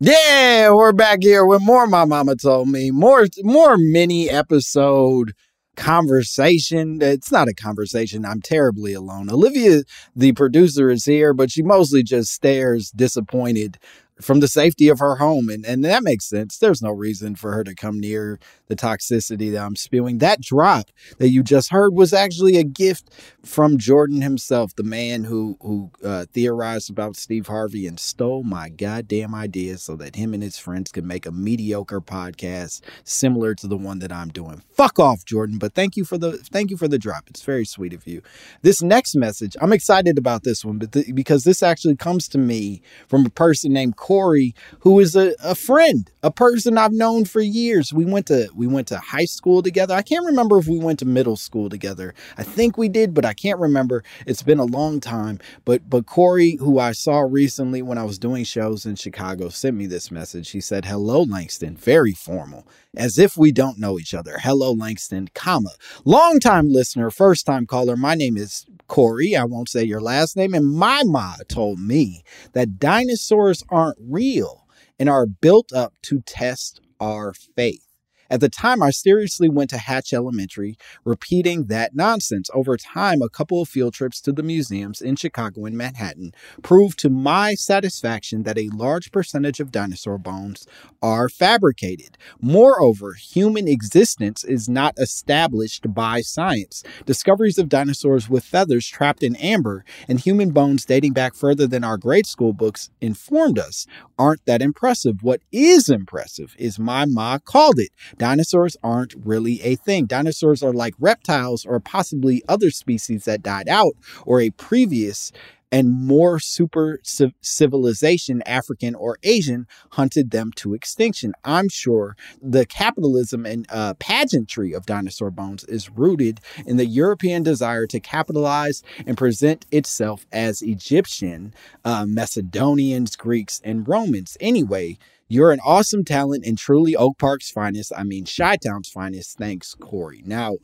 Yeah, 0.00 0.70
we're 0.70 0.92
back 0.92 1.18
here 1.22 1.44
with 1.44 1.60
more 1.60 1.88
My 1.88 2.04
Mama 2.04 2.36
Told 2.36 2.68
Me. 2.68 2.92
More 2.92 3.26
more 3.42 3.76
mini 3.76 4.30
episode 4.30 5.32
conversation. 5.74 6.98
It's 7.02 7.32
not 7.32 7.48
a 7.48 7.54
conversation. 7.54 8.24
I'm 8.24 8.40
terribly 8.40 8.92
alone. 8.92 9.28
Olivia, 9.28 9.82
the 10.14 10.32
producer, 10.34 10.88
is 10.88 11.04
here, 11.04 11.34
but 11.34 11.50
she 11.50 11.62
mostly 11.62 12.04
just 12.04 12.30
stares 12.32 12.90
disappointed 12.90 13.78
from 14.20 14.40
the 14.40 14.48
safety 14.48 14.88
of 14.88 14.98
her 14.98 15.16
home. 15.16 15.48
And, 15.48 15.64
and 15.64 15.84
that 15.84 16.02
makes 16.02 16.26
sense. 16.26 16.58
There's 16.58 16.82
no 16.82 16.90
reason 16.90 17.34
for 17.34 17.52
her 17.52 17.64
to 17.64 17.74
come 17.74 18.00
near 18.00 18.38
the 18.66 18.76
toxicity 18.76 19.52
that 19.52 19.64
I'm 19.64 19.76
spewing. 19.76 20.18
That 20.18 20.40
drop 20.40 20.90
that 21.18 21.30
you 21.30 21.42
just 21.42 21.70
heard 21.70 21.94
was 21.94 22.12
actually 22.12 22.56
a 22.56 22.64
gift 22.64 23.10
from 23.44 23.78
Jordan 23.78 24.20
himself, 24.22 24.74
the 24.74 24.82
man 24.82 25.24
who, 25.24 25.56
who 25.60 25.90
uh, 26.04 26.26
theorized 26.32 26.90
about 26.90 27.16
Steve 27.16 27.46
Harvey 27.46 27.86
and 27.86 27.98
stole 27.98 28.42
my 28.42 28.68
goddamn 28.68 29.34
ideas 29.34 29.82
so 29.82 29.96
that 29.96 30.16
him 30.16 30.34
and 30.34 30.42
his 30.42 30.58
friends 30.58 30.92
could 30.92 31.04
make 31.04 31.26
a 31.26 31.32
mediocre 31.32 32.00
podcast 32.00 32.82
similar 33.04 33.54
to 33.54 33.66
the 33.66 33.76
one 33.76 34.00
that 34.00 34.12
I'm 34.12 34.28
doing. 34.28 34.62
Fuck 34.70 34.98
off, 34.98 35.24
Jordan. 35.24 35.58
But 35.58 35.74
thank 35.74 35.96
you 35.96 36.04
for 36.04 36.18
the 36.18 36.38
thank 36.38 36.70
you 36.70 36.76
for 36.76 36.88
the 36.88 36.98
drop. 36.98 37.24
It's 37.28 37.42
very 37.42 37.64
sweet 37.64 37.92
of 37.92 38.06
you. 38.06 38.22
This 38.62 38.82
next 38.82 39.14
message, 39.14 39.56
I'm 39.60 39.72
excited 39.72 40.18
about 40.18 40.44
this 40.44 40.64
one, 40.64 40.78
but 40.78 40.92
th- 40.92 41.14
because 41.14 41.44
this 41.44 41.62
actually 41.62 41.96
comes 41.96 42.28
to 42.28 42.38
me 42.38 42.82
from 43.06 43.26
a 43.26 43.30
person 43.30 43.72
named 43.72 43.96
Corey, 44.08 44.54
who 44.80 44.98
is 45.00 45.14
a, 45.14 45.34
a 45.44 45.54
friend, 45.54 46.10
a 46.22 46.30
person 46.30 46.78
I've 46.78 46.94
known 46.94 47.26
for 47.26 47.42
years. 47.42 47.92
We 47.92 48.06
went 48.06 48.24
to 48.28 48.48
we 48.54 48.66
went 48.66 48.88
to 48.88 48.96
high 48.96 49.26
school 49.26 49.62
together. 49.62 49.94
I 49.94 50.00
can't 50.00 50.24
remember 50.24 50.56
if 50.56 50.66
we 50.66 50.78
went 50.78 50.98
to 51.00 51.04
middle 51.04 51.36
school 51.36 51.68
together. 51.68 52.14
I 52.38 52.42
think 52.42 52.78
we 52.78 52.88
did, 52.88 53.12
but 53.12 53.26
I 53.26 53.34
can't 53.34 53.60
remember. 53.60 54.02
It's 54.26 54.42
been 54.42 54.60
a 54.60 54.64
long 54.64 55.00
time. 55.00 55.40
But 55.66 55.90
but 55.90 56.06
Corey, 56.06 56.56
who 56.56 56.78
I 56.78 56.92
saw 56.92 57.18
recently 57.18 57.82
when 57.82 57.98
I 57.98 58.04
was 58.04 58.18
doing 58.18 58.44
shows 58.44 58.86
in 58.86 58.96
Chicago, 58.96 59.50
sent 59.50 59.76
me 59.76 59.86
this 59.86 60.10
message. 60.10 60.52
He 60.52 60.62
said, 60.62 60.86
"Hello, 60.86 61.24
Langston." 61.24 61.76
Very 61.76 62.14
formal, 62.14 62.66
as 62.96 63.18
if 63.18 63.36
we 63.36 63.52
don't 63.52 63.78
know 63.78 63.98
each 63.98 64.14
other. 64.14 64.38
Hello, 64.40 64.72
Langston, 64.72 65.28
comma. 65.34 65.72
Longtime 66.06 66.70
listener, 66.70 67.10
first 67.10 67.44
time 67.44 67.66
caller. 67.66 67.94
My 67.94 68.14
name 68.14 68.38
is 68.38 68.64
Corey. 68.86 69.36
I 69.36 69.44
won't 69.44 69.68
say 69.68 69.84
your 69.84 70.00
last 70.00 70.34
name. 70.36 70.54
And 70.54 70.66
my 70.74 71.02
ma 71.04 71.34
told 71.46 71.78
me 71.78 72.24
that 72.54 72.78
dinosaurs 72.78 73.62
aren't 73.68 73.97
real 74.00 74.66
and 74.98 75.08
are 75.08 75.26
built 75.26 75.72
up 75.72 75.94
to 76.02 76.20
test 76.22 76.80
our 77.00 77.34
faith. 77.34 77.87
At 78.30 78.40
the 78.40 78.50
time, 78.50 78.82
I 78.82 78.90
seriously 78.90 79.48
went 79.48 79.70
to 79.70 79.78
Hatch 79.78 80.12
Elementary, 80.12 80.76
repeating 81.04 81.66
that 81.66 81.94
nonsense. 81.94 82.50
Over 82.52 82.76
time, 82.76 83.22
a 83.22 83.30
couple 83.30 83.62
of 83.62 83.68
field 83.68 83.94
trips 83.94 84.20
to 84.22 84.32
the 84.32 84.42
museums 84.42 85.00
in 85.00 85.16
Chicago 85.16 85.64
and 85.64 85.76
Manhattan 85.76 86.32
proved 86.62 86.98
to 86.98 87.08
my 87.08 87.54
satisfaction 87.54 88.42
that 88.42 88.58
a 88.58 88.68
large 88.74 89.12
percentage 89.12 89.60
of 89.60 89.72
dinosaur 89.72 90.18
bones 90.18 90.66
are 91.02 91.30
fabricated. 91.30 92.18
Moreover, 92.40 93.14
human 93.14 93.66
existence 93.66 94.44
is 94.44 94.68
not 94.68 94.94
established 94.98 95.94
by 95.94 96.20
science. 96.20 96.82
Discoveries 97.06 97.58
of 97.58 97.70
dinosaurs 97.70 98.28
with 98.28 98.44
feathers 98.44 98.86
trapped 98.86 99.22
in 99.22 99.36
amber 99.36 99.84
and 100.06 100.20
human 100.20 100.50
bones 100.50 100.84
dating 100.84 101.14
back 101.14 101.34
further 101.34 101.66
than 101.66 101.84
our 101.84 101.96
grade 101.96 102.26
school 102.26 102.52
books 102.52 102.90
informed 103.00 103.58
us 103.58 103.86
aren't 104.18 104.44
that 104.44 104.60
impressive. 104.60 105.22
What 105.22 105.40
is 105.50 105.88
impressive 105.88 106.54
is 106.58 106.78
my 106.78 107.06
ma 107.06 107.38
called 107.38 107.78
it 107.78 107.90
dinosaurs 108.18 108.76
aren't 108.82 109.14
really 109.14 109.62
a 109.62 109.76
thing. 109.76 110.06
Dinosaurs 110.06 110.62
are 110.62 110.72
like 110.72 110.94
reptiles 110.98 111.64
or 111.64 111.80
possibly 111.80 112.42
other 112.48 112.70
species 112.70 113.24
that 113.24 113.42
died 113.42 113.68
out 113.68 113.94
or 114.26 114.40
a 114.40 114.50
previous 114.50 115.32
and 115.70 115.92
more 115.92 116.38
super 116.38 116.98
civilization, 117.40 118.42
African 118.46 118.94
or 118.94 119.18
Asian, 119.22 119.66
hunted 119.92 120.30
them 120.30 120.50
to 120.56 120.74
extinction. 120.74 121.34
I'm 121.44 121.68
sure 121.68 122.16
the 122.40 122.64
capitalism 122.64 123.44
and 123.44 123.66
uh, 123.68 123.94
pageantry 123.98 124.72
of 124.72 124.86
dinosaur 124.86 125.30
bones 125.30 125.64
is 125.64 125.90
rooted 125.90 126.40
in 126.66 126.76
the 126.76 126.86
European 126.86 127.42
desire 127.42 127.86
to 127.86 128.00
capitalize 128.00 128.82
and 129.06 129.16
present 129.16 129.66
itself 129.70 130.26
as 130.32 130.62
Egyptian, 130.62 131.52
uh, 131.84 132.06
Macedonians, 132.06 133.16
Greeks, 133.16 133.60
and 133.64 133.86
Romans. 133.86 134.36
Anyway, 134.40 134.98
you're 135.28 135.52
an 135.52 135.60
awesome 135.64 136.04
talent 136.04 136.44
and 136.46 136.56
truly 136.56 136.96
Oak 136.96 137.18
Park's 137.18 137.50
finest. 137.50 137.92
I 137.96 138.02
mean, 138.02 138.24
Chi 138.24 138.56
Town's 138.56 138.88
finest. 138.88 139.36
Thanks, 139.38 139.74
Corey. 139.74 140.22
Now, 140.24 140.56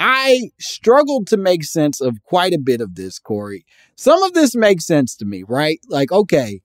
I 0.00 0.50
struggled 0.58 1.26
to 1.28 1.36
make 1.36 1.64
sense 1.64 2.00
of 2.00 2.22
quite 2.24 2.52
a 2.52 2.58
bit 2.58 2.80
of 2.80 2.94
this, 2.94 3.18
Corey. 3.18 3.64
Some 3.96 4.22
of 4.22 4.32
this 4.32 4.54
makes 4.54 4.86
sense 4.86 5.16
to 5.16 5.24
me, 5.24 5.44
right? 5.46 5.80
Like, 5.88 6.12
okay, 6.12 6.60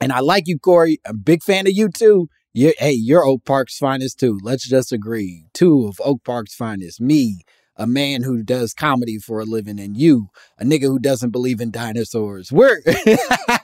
and 0.00 0.12
I 0.12 0.20
like 0.20 0.44
you, 0.46 0.58
Corey. 0.58 1.00
I'm 1.06 1.16
a 1.16 1.18
big 1.18 1.42
fan 1.42 1.66
of 1.66 1.72
you 1.72 1.88
too. 1.88 2.28
you 2.52 2.72
hey, 2.78 2.92
you're 2.92 3.24
Oak 3.24 3.44
Park's 3.44 3.78
finest 3.78 4.20
too. 4.20 4.38
Let's 4.42 4.68
just 4.68 4.92
agree. 4.92 5.46
Two 5.54 5.86
of 5.86 6.00
Oak 6.04 6.22
Park's 6.24 6.54
finest. 6.54 7.00
Me, 7.00 7.42
a 7.76 7.86
man 7.86 8.22
who 8.22 8.42
does 8.42 8.74
comedy 8.74 9.18
for 9.18 9.40
a 9.40 9.44
living, 9.44 9.80
and 9.80 9.96
you, 9.96 10.28
a 10.58 10.64
nigga 10.64 10.82
who 10.82 10.98
doesn't 10.98 11.30
believe 11.30 11.60
in 11.60 11.70
dinosaurs. 11.70 12.52
We're 12.52 12.82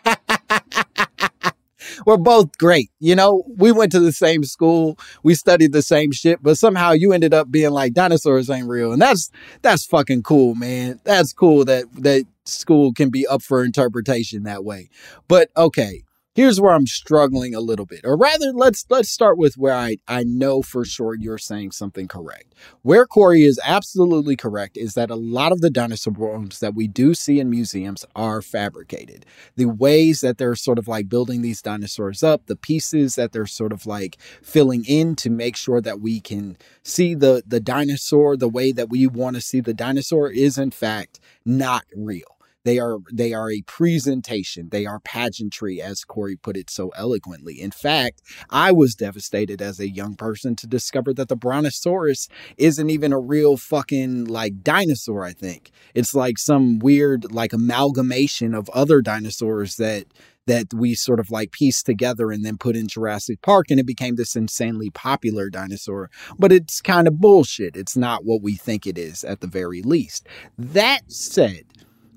we're 2.06 2.16
both 2.16 2.56
great. 2.58 2.90
You 3.00 3.14
know, 3.14 3.44
we 3.56 3.72
went 3.72 3.92
to 3.92 4.00
the 4.00 4.12
same 4.12 4.44
school, 4.44 4.98
we 5.22 5.34
studied 5.34 5.72
the 5.72 5.82
same 5.82 6.12
shit, 6.12 6.42
but 6.42 6.58
somehow 6.58 6.92
you 6.92 7.12
ended 7.12 7.34
up 7.34 7.50
being 7.50 7.70
like 7.70 7.92
dinosaurs 7.94 8.50
ain't 8.50 8.68
real. 8.68 8.92
And 8.92 9.00
that's 9.00 9.30
that's 9.62 9.86
fucking 9.86 10.22
cool, 10.22 10.54
man. 10.54 11.00
That's 11.04 11.32
cool 11.32 11.64
that 11.66 11.84
that 12.02 12.24
school 12.44 12.92
can 12.92 13.10
be 13.10 13.26
up 13.26 13.42
for 13.42 13.64
interpretation 13.64 14.44
that 14.44 14.64
way. 14.64 14.88
But 15.28 15.50
okay, 15.56 16.04
here's 16.34 16.60
where 16.60 16.72
I'm 16.72 16.86
struggling 16.86 17.54
a 17.54 17.60
little 17.60 17.86
bit. 17.86 18.00
Or 18.04 18.16
rather, 18.16 18.52
let's 18.52 18.84
let's 18.88 19.10
start 19.10 19.38
with 19.38 19.56
where 19.56 19.74
I, 19.74 19.98
I 20.08 20.24
know 20.24 20.62
for 20.62 20.84
sure 20.84 21.14
you're 21.14 21.38
saying 21.38 21.72
something 21.72 22.08
correct. 22.08 22.54
Where 22.82 23.06
Corey 23.06 23.42
is 23.42 23.60
absolutely 23.64 24.36
correct 24.36 24.76
is 24.76 24.94
that 24.94 25.10
a 25.10 25.16
lot 25.16 25.52
of 25.52 25.60
the 25.60 25.70
dinosaur 25.70 26.12
bones 26.12 26.60
that 26.60 26.74
we 26.74 26.88
do 26.88 27.14
see 27.14 27.40
in 27.40 27.50
museums 27.50 28.04
are 28.14 28.42
fabricated. 28.42 29.26
The 29.56 29.66
ways 29.66 30.20
that 30.20 30.38
they're 30.38 30.54
sort 30.54 30.78
of 30.78 30.88
like 30.88 31.08
building 31.08 31.42
these 31.42 31.62
dinosaurs 31.62 32.22
up, 32.22 32.46
the 32.46 32.56
pieces 32.56 33.14
that 33.16 33.32
they're 33.32 33.46
sort 33.46 33.72
of 33.72 33.86
like 33.86 34.18
filling 34.42 34.84
in 34.84 35.16
to 35.16 35.30
make 35.30 35.56
sure 35.56 35.80
that 35.80 36.00
we 36.00 36.20
can 36.20 36.56
see 36.82 37.14
the, 37.14 37.42
the 37.46 37.60
dinosaur 37.60 38.36
the 38.36 38.48
way 38.48 38.72
that 38.72 38.90
we 38.90 39.06
want 39.06 39.36
to 39.36 39.42
see 39.42 39.60
the 39.60 39.74
dinosaur 39.74 40.30
is 40.30 40.58
in 40.58 40.70
fact 40.70 41.20
not 41.44 41.84
real 41.94 42.36
They 42.64 42.78
are 42.78 42.98
they 43.12 43.32
are 43.32 43.50
a 43.50 43.62
presentation. 43.62 44.68
They 44.70 44.86
are 44.86 45.00
pageantry, 45.00 45.80
as 45.80 46.04
Corey 46.04 46.36
put 46.36 46.56
it 46.56 46.70
so 46.70 46.90
eloquently. 46.96 47.60
In 47.60 47.70
fact, 47.70 48.22
I 48.50 48.72
was 48.72 48.94
devastated 48.94 49.60
as 49.60 49.80
a 49.80 49.90
young 49.90 50.14
person 50.14 50.56
to 50.56 50.66
discover 50.66 51.12
that 51.14 51.28
the 51.28 51.36
Brontosaurus 51.36 52.28
isn't 52.56 52.90
even 52.90 53.12
a 53.12 53.18
real 53.18 53.56
fucking 53.56 54.26
like 54.26 54.62
dinosaur. 54.62 55.24
I 55.24 55.32
think 55.32 55.70
it's 55.94 56.14
like 56.14 56.38
some 56.38 56.78
weird 56.78 57.32
like 57.32 57.52
amalgamation 57.52 58.54
of 58.54 58.68
other 58.70 59.02
dinosaurs 59.02 59.76
that 59.76 60.06
that 60.46 60.74
we 60.74 60.94
sort 60.94 61.20
of 61.20 61.30
like 61.30 61.52
pieced 61.52 61.86
together 61.86 62.30
and 62.30 62.44
then 62.44 62.58
put 62.58 62.76
in 62.76 62.88
Jurassic 62.88 63.40
Park 63.42 63.66
and 63.70 63.78
it 63.78 63.86
became 63.86 64.16
this 64.16 64.34
insanely 64.34 64.90
popular 64.90 65.48
dinosaur. 65.48 66.10
But 66.38 66.52
it's 66.52 66.80
kind 66.80 67.06
of 67.06 67.20
bullshit. 67.20 67.76
It's 67.76 67.96
not 67.96 68.24
what 68.24 68.42
we 68.42 68.56
think 68.56 68.86
it 68.86 68.98
is 68.98 69.24
at 69.24 69.40
the 69.40 69.46
very 69.46 69.82
least. 69.82 70.26
That 70.58 71.10
said, 71.10 71.64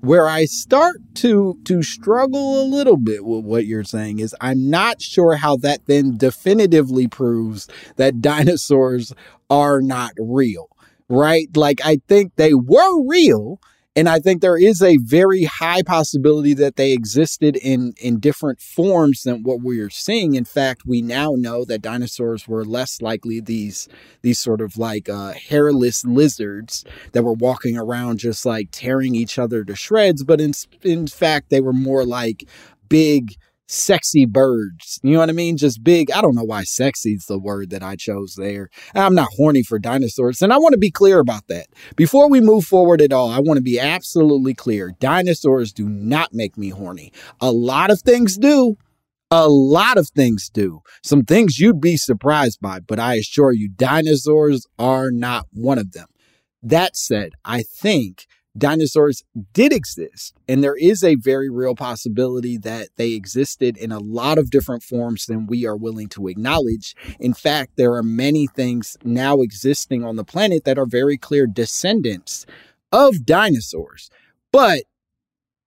where 0.06 0.28
I 0.28 0.44
start 0.44 1.00
to 1.16 1.58
to 1.64 1.82
struggle 1.82 2.62
a 2.62 2.64
little 2.64 2.96
bit 2.96 3.24
with 3.24 3.44
what 3.44 3.66
you're 3.66 3.82
saying 3.82 4.20
is 4.20 4.36
I'm 4.40 4.70
not 4.70 5.02
sure 5.02 5.34
how 5.34 5.56
that 5.58 5.80
then 5.86 6.16
definitively 6.16 7.08
proves 7.08 7.68
that 7.96 8.20
dinosaurs 8.20 9.12
are 9.50 9.82
not 9.82 10.12
real, 10.16 10.68
right? 11.08 11.48
Like 11.56 11.80
I 11.84 12.00
think 12.06 12.36
they 12.36 12.54
were 12.54 13.04
real 13.04 13.60
and 13.96 14.10
I 14.10 14.20
think 14.20 14.42
there 14.42 14.58
is 14.58 14.82
a 14.82 14.98
very 14.98 15.44
high 15.44 15.82
possibility 15.82 16.52
that 16.52 16.76
they 16.76 16.92
existed 16.92 17.56
in, 17.56 17.94
in 17.98 18.20
different 18.20 18.60
forms 18.60 19.22
than 19.22 19.42
what 19.42 19.62
we 19.62 19.80
are 19.80 19.88
seeing. 19.88 20.34
In 20.34 20.44
fact, 20.44 20.82
we 20.84 21.00
now 21.00 21.32
know 21.34 21.64
that 21.64 21.80
dinosaurs 21.80 22.46
were 22.46 22.66
less 22.66 23.00
likely 23.00 23.40
these 23.40 23.88
these 24.20 24.38
sort 24.38 24.60
of 24.60 24.76
like 24.76 25.08
uh, 25.08 25.32
hairless 25.32 26.04
lizards 26.04 26.84
that 27.12 27.22
were 27.24 27.32
walking 27.32 27.78
around 27.78 28.18
just 28.18 28.44
like 28.44 28.68
tearing 28.70 29.14
each 29.14 29.38
other 29.38 29.64
to 29.64 29.74
shreds. 29.74 30.22
But 30.22 30.42
in 30.42 30.52
in 30.82 31.06
fact, 31.06 31.48
they 31.48 31.62
were 31.62 31.72
more 31.72 32.04
like 32.04 32.44
big 32.90 33.36
sexy 33.66 34.26
birds. 34.26 34.98
You 35.02 35.12
know 35.12 35.20
what 35.20 35.28
I 35.28 35.32
mean? 35.32 35.56
Just 35.56 35.82
big. 35.82 36.10
I 36.10 36.20
don't 36.20 36.34
know 36.34 36.44
why 36.44 36.64
sexy 36.64 37.12
is 37.12 37.26
the 37.26 37.38
word 37.38 37.70
that 37.70 37.82
I 37.82 37.96
chose 37.96 38.34
there. 38.36 38.68
I'm 38.94 39.14
not 39.14 39.28
horny 39.36 39.62
for 39.62 39.78
dinosaurs. 39.78 40.42
And 40.42 40.52
I 40.52 40.58
want 40.58 40.72
to 40.72 40.78
be 40.78 40.90
clear 40.90 41.18
about 41.18 41.48
that. 41.48 41.66
Before 41.96 42.28
we 42.28 42.40
move 42.40 42.64
forward 42.64 43.00
at 43.02 43.12
all, 43.12 43.28
I 43.28 43.40
want 43.40 43.58
to 43.58 43.62
be 43.62 43.78
absolutely 43.78 44.54
clear. 44.54 44.92
Dinosaurs 45.00 45.72
do 45.72 45.88
not 45.88 46.32
make 46.32 46.56
me 46.56 46.70
horny. 46.70 47.12
A 47.40 47.50
lot 47.50 47.90
of 47.90 48.00
things 48.00 48.36
do. 48.36 48.76
A 49.30 49.48
lot 49.48 49.98
of 49.98 50.08
things 50.10 50.48
do. 50.48 50.82
Some 51.02 51.24
things 51.24 51.58
you'd 51.58 51.80
be 51.80 51.96
surprised 51.96 52.60
by, 52.60 52.78
but 52.78 53.00
I 53.00 53.14
assure 53.14 53.52
you, 53.52 53.68
dinosaurs 53.68 54.66
are 54.78 55.10
not 55.10 55.46
one 55.52 55.78
of 55.78 55.92
them. 55.92 56.06
That 56.62 56.96
said, 56.96 57.32
I 57.44 57.62
think 57.62 58.26
dinosaurs 58.56 59.24
did 59.52 59.72
exist. 59.72 60.34
And 60.48 60.62
there 60.62 60.76
is 60.76 61.02
a 61.02 61.16
very 61.16 61.50
real 61.50 61.74
possibility 61.74 62.56
that 62.58 62.88
they 62.96 63.12
existed 63.12 63.76
in 63.76 63.92
a 63.92 63.98
lot 63.98 64.38
of 64.38 64.50
different 64.50 64.82
forms 64.82 65.26
than 65.26 65.46
we 65.46 65.66
are 65.66 65.76
willing 65.76 66.08
to 66.10 66.28
acknowledge. 66.28 66.94
In 67.18 67.34
fact, 67.34 67.72
there 67.76 67.94
are 67.94 68.02
many 68.02 68.46
things 68.46 68.96
now 69.04 69.40
existing 69.40 70.04
on 70.04 70.16
the 70.16 70.24
planet 70.24 70.64
that 70.64 70.78
are 70.78 70.86
very 70.86 71.16
clear 71.16 71.46
descendants 71.46 72.46
of 72.92 73.26
dinosaurs. 73.26 74.10
But 74.52 74.84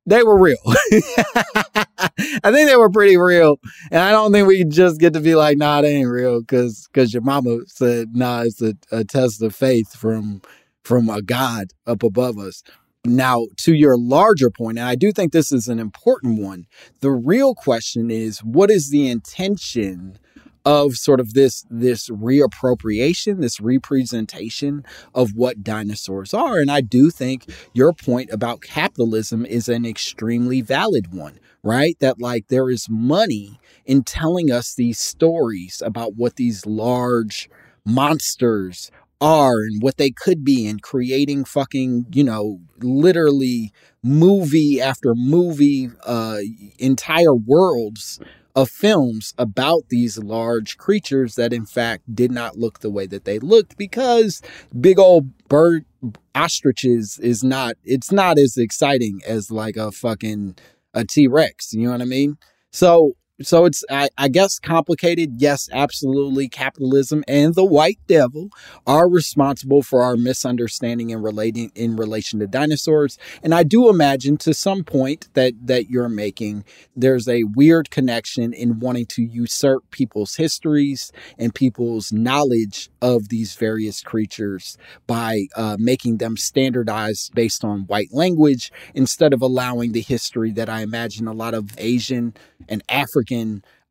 they 0.06 0.24
were 0.24 0.40
real. 0.40 0.58
I 0.66 2.52
think 2.52 2.68
they 2.68 2.76
were 2.76 2.90
pretty 2.90 3.18
real. 3.18 3.60
And 3.92 4.02
I 4.02 4.12
don't 4.12 4.32
think 4.32 4.48
we 4.48 4.64
just 4.66 5.00
get 5.00 5.14
to 5.14 5.20
be 5.20 5.36
like, 5.36 5.58
nah, 5.58 5.82
they 5.82 5.98
ain't 5.98 6.10
real 6.10 6.40
because 6.40 6.88
because 6.92 7.14
your 7.14 7.22
mama 7.22 7.60
said, 7.68 8.16
nah, 8.16 8.42
it's 8.42 8.62
a, 8.62 8.74
a 8.92 9.04
test 9.04 9.42
of 9.44 9.56
faith 9.56 9.96
from 9.96 10.42
from 10.84 11.10
a 11.10 11.22
God 11.22 11.68
up 11.86 12.02
above 12.02 12.40
us. 12.40 12.64
Now, 13.06 13.48
to 13.58 13.74
your 13.74 13.98
larger 13.98 14.50
point, 14.50 14.78
and 14.78 14.88
I 14.88 14.96
do 14.96 15.12
think 15.12 15.32
this 15.32 15.52
is 15.54 15.68
an 15.70 15.80
important 15.80 16.42
one, 16.42 16.66
the 17.00 17.12
real 17.12 17.56
question 17.56 18.12
is 18.12 18.40
what 18.40 18.70
is 18.70 18.90
the 18.90 19.10
intention 19.10 20.20
of 20.66 20.96
sort 20.96 21.22
of 21.22 21.34
this 21.34 21.66
this 21.70 22.10
reappropriation, 22.10 23.40
this 23.40 23.62
representation 23.62 24.84
of 25.16 25.32
what 25.34 25.64
dinosaurs 25.64 26.34
are? 26.34 26.60
And 26.60 26.70
I 26.70 26.82
do 26.82 27.10
think 27.10 27.46
your 27.74 27.94
point 27.94 28.32
about 28.32 28.62
capitalism 28.62 29.46
is 29.46 29.70
an 29.70 29.86
extremely 29.86 30.60
valid 30.62 31.14
one, 31.14 31.40
right? 31.64 31.96
That 32.02 32.20
like 32.20 32.48
there 32.50 32.70
is 32.70 32.88
money 32.90 33.62
in 33.86 34.04
telling 34.04 34.52
us 34.52 34.76
these 34.76 35.00
stories 35.00 35.82
about 35.86 36.16
what 36.16 36.36
these 36.36 36.66
large 36.66 37.50
monsters 37.86 38.92
are 39.22 39.64
and 39.64 39.82
what 39.82 39.98
they 39.98 40.12
could 40.12 40.44
be 40.44 40.68
and 40.68 40.82
creating 40.82 41.46
fucking, 41.46 42.06
you 42.12 42.24
know, 42.24 42.60
literally 42.80 43.72
movie 44.04 44.82
after 44.82 45.14
movie, 45.16 45.90
uh, 46.06 46.38
entire 46.78 47.36
worlds 47.36 48.20
of 48.56 48.70
films 48.70 49.34
about 49.38 49.84
these 49.90 50.18
large 50.18 50.78
creatures 50.78 51.36
that 51.36 51.54
in 51.54 51.66
fact 51.66 52.04
did 52.14 52.32
not 52.32 52.58
look 52.58 52.80
the 52.80 52.90
way 52.90 53.06
that 53.06 53.24
they 53.24 53.40
looked 53.40 53.78
because 53.78 54.42
big 54.80 54.98
old 55.00 55.32
bird 55.48 55.86
ostriches 56.34 57.20
is 57.20 57.44
not 57.44 57.76
it's 57.84 58.12
not 58.12 58.40
as 58.40 58.58
exciting 58.58 59.22
as 59.28 59.52
like 59.52 59.78
a 59.78 59.92
fucking 59.92 60.56
a 60.94 61.06
T-Rex, 61.06 61.74
you 61.74 61.86
know 61.86 61.92
what 61.92 62.02
I 62.02 62.06
mean? 62.06 62.38
So 62.72 63.14
so 63.42 63.66
it's 63.66 63.84
I, 63.90 64.10
I, 64.18 64.28
guess 64.28 64.60
complicated. 64.60 65.36
Yes 65.38 65.70
absolutely. 65.72 66.50
Capitalism 66.50 67.24
and 67.28 67.56
the 67.56 67.66
white 67.66 68.00
devil 68.08 68.50
are 68.86 69.10
responsible 69.10 69.82
for 69.82 70.02
our 70.02 70.18
misunderstanding 70.18 71.10
in 71.12 71.22
relating 71.22 71.72
in 71.76 71.96
relation 71.96 72.40
to 72.40 72.48
dinosaurs. 72.48 73.18
And 73.44 73.54
i 73.54 73.64
do 73.64 73.90
imagine 73.90 74.38
to 74.38 74.54
some 74.54 74.84
point 74.84 75.30
that 75.34 75.54
that 75.66 75.90
you're 75.90 76.10
making 76.10 76.64
there's 76.96 77.28
a 77.28 77.44
weird 77.44 77.90
connection 77.92 78.54
in 78.54 78.80
wanting 78.80 79.06
to 79.06 79.24
usurp 79.24 79.90
people's 79.92 80.36
histories 80.36 81.12
and 81.38 81.54
people's 81.54 82.12
knowledge 82.12 82.90
of 83.02 83.30
these 83.30 83.56
various 83.56 84.02
creatures 84.02 84.78
by 85.08 85.46
uh, 85.56 85.78
making 85.80 86.18
them 86.18 86.36
standardized 86.36 87.34
based 87.34 87.64
on 87.64 87.82
white 87.82 88.10
language 88.12 88.72
instead 88.94 89.34
of 89.34 89.42
allowing 89.42 89.92
the 89.92 90.02
history 90.02 90.52
that 90.52 90.70
i 90.70 90.82
imagine 90.82 91.28
a 91.28 91.34
lot 91.34 91.54
of 91.54 91.72
asian 91.78 92.34
and 92.68 92.84
african 92.90 93.29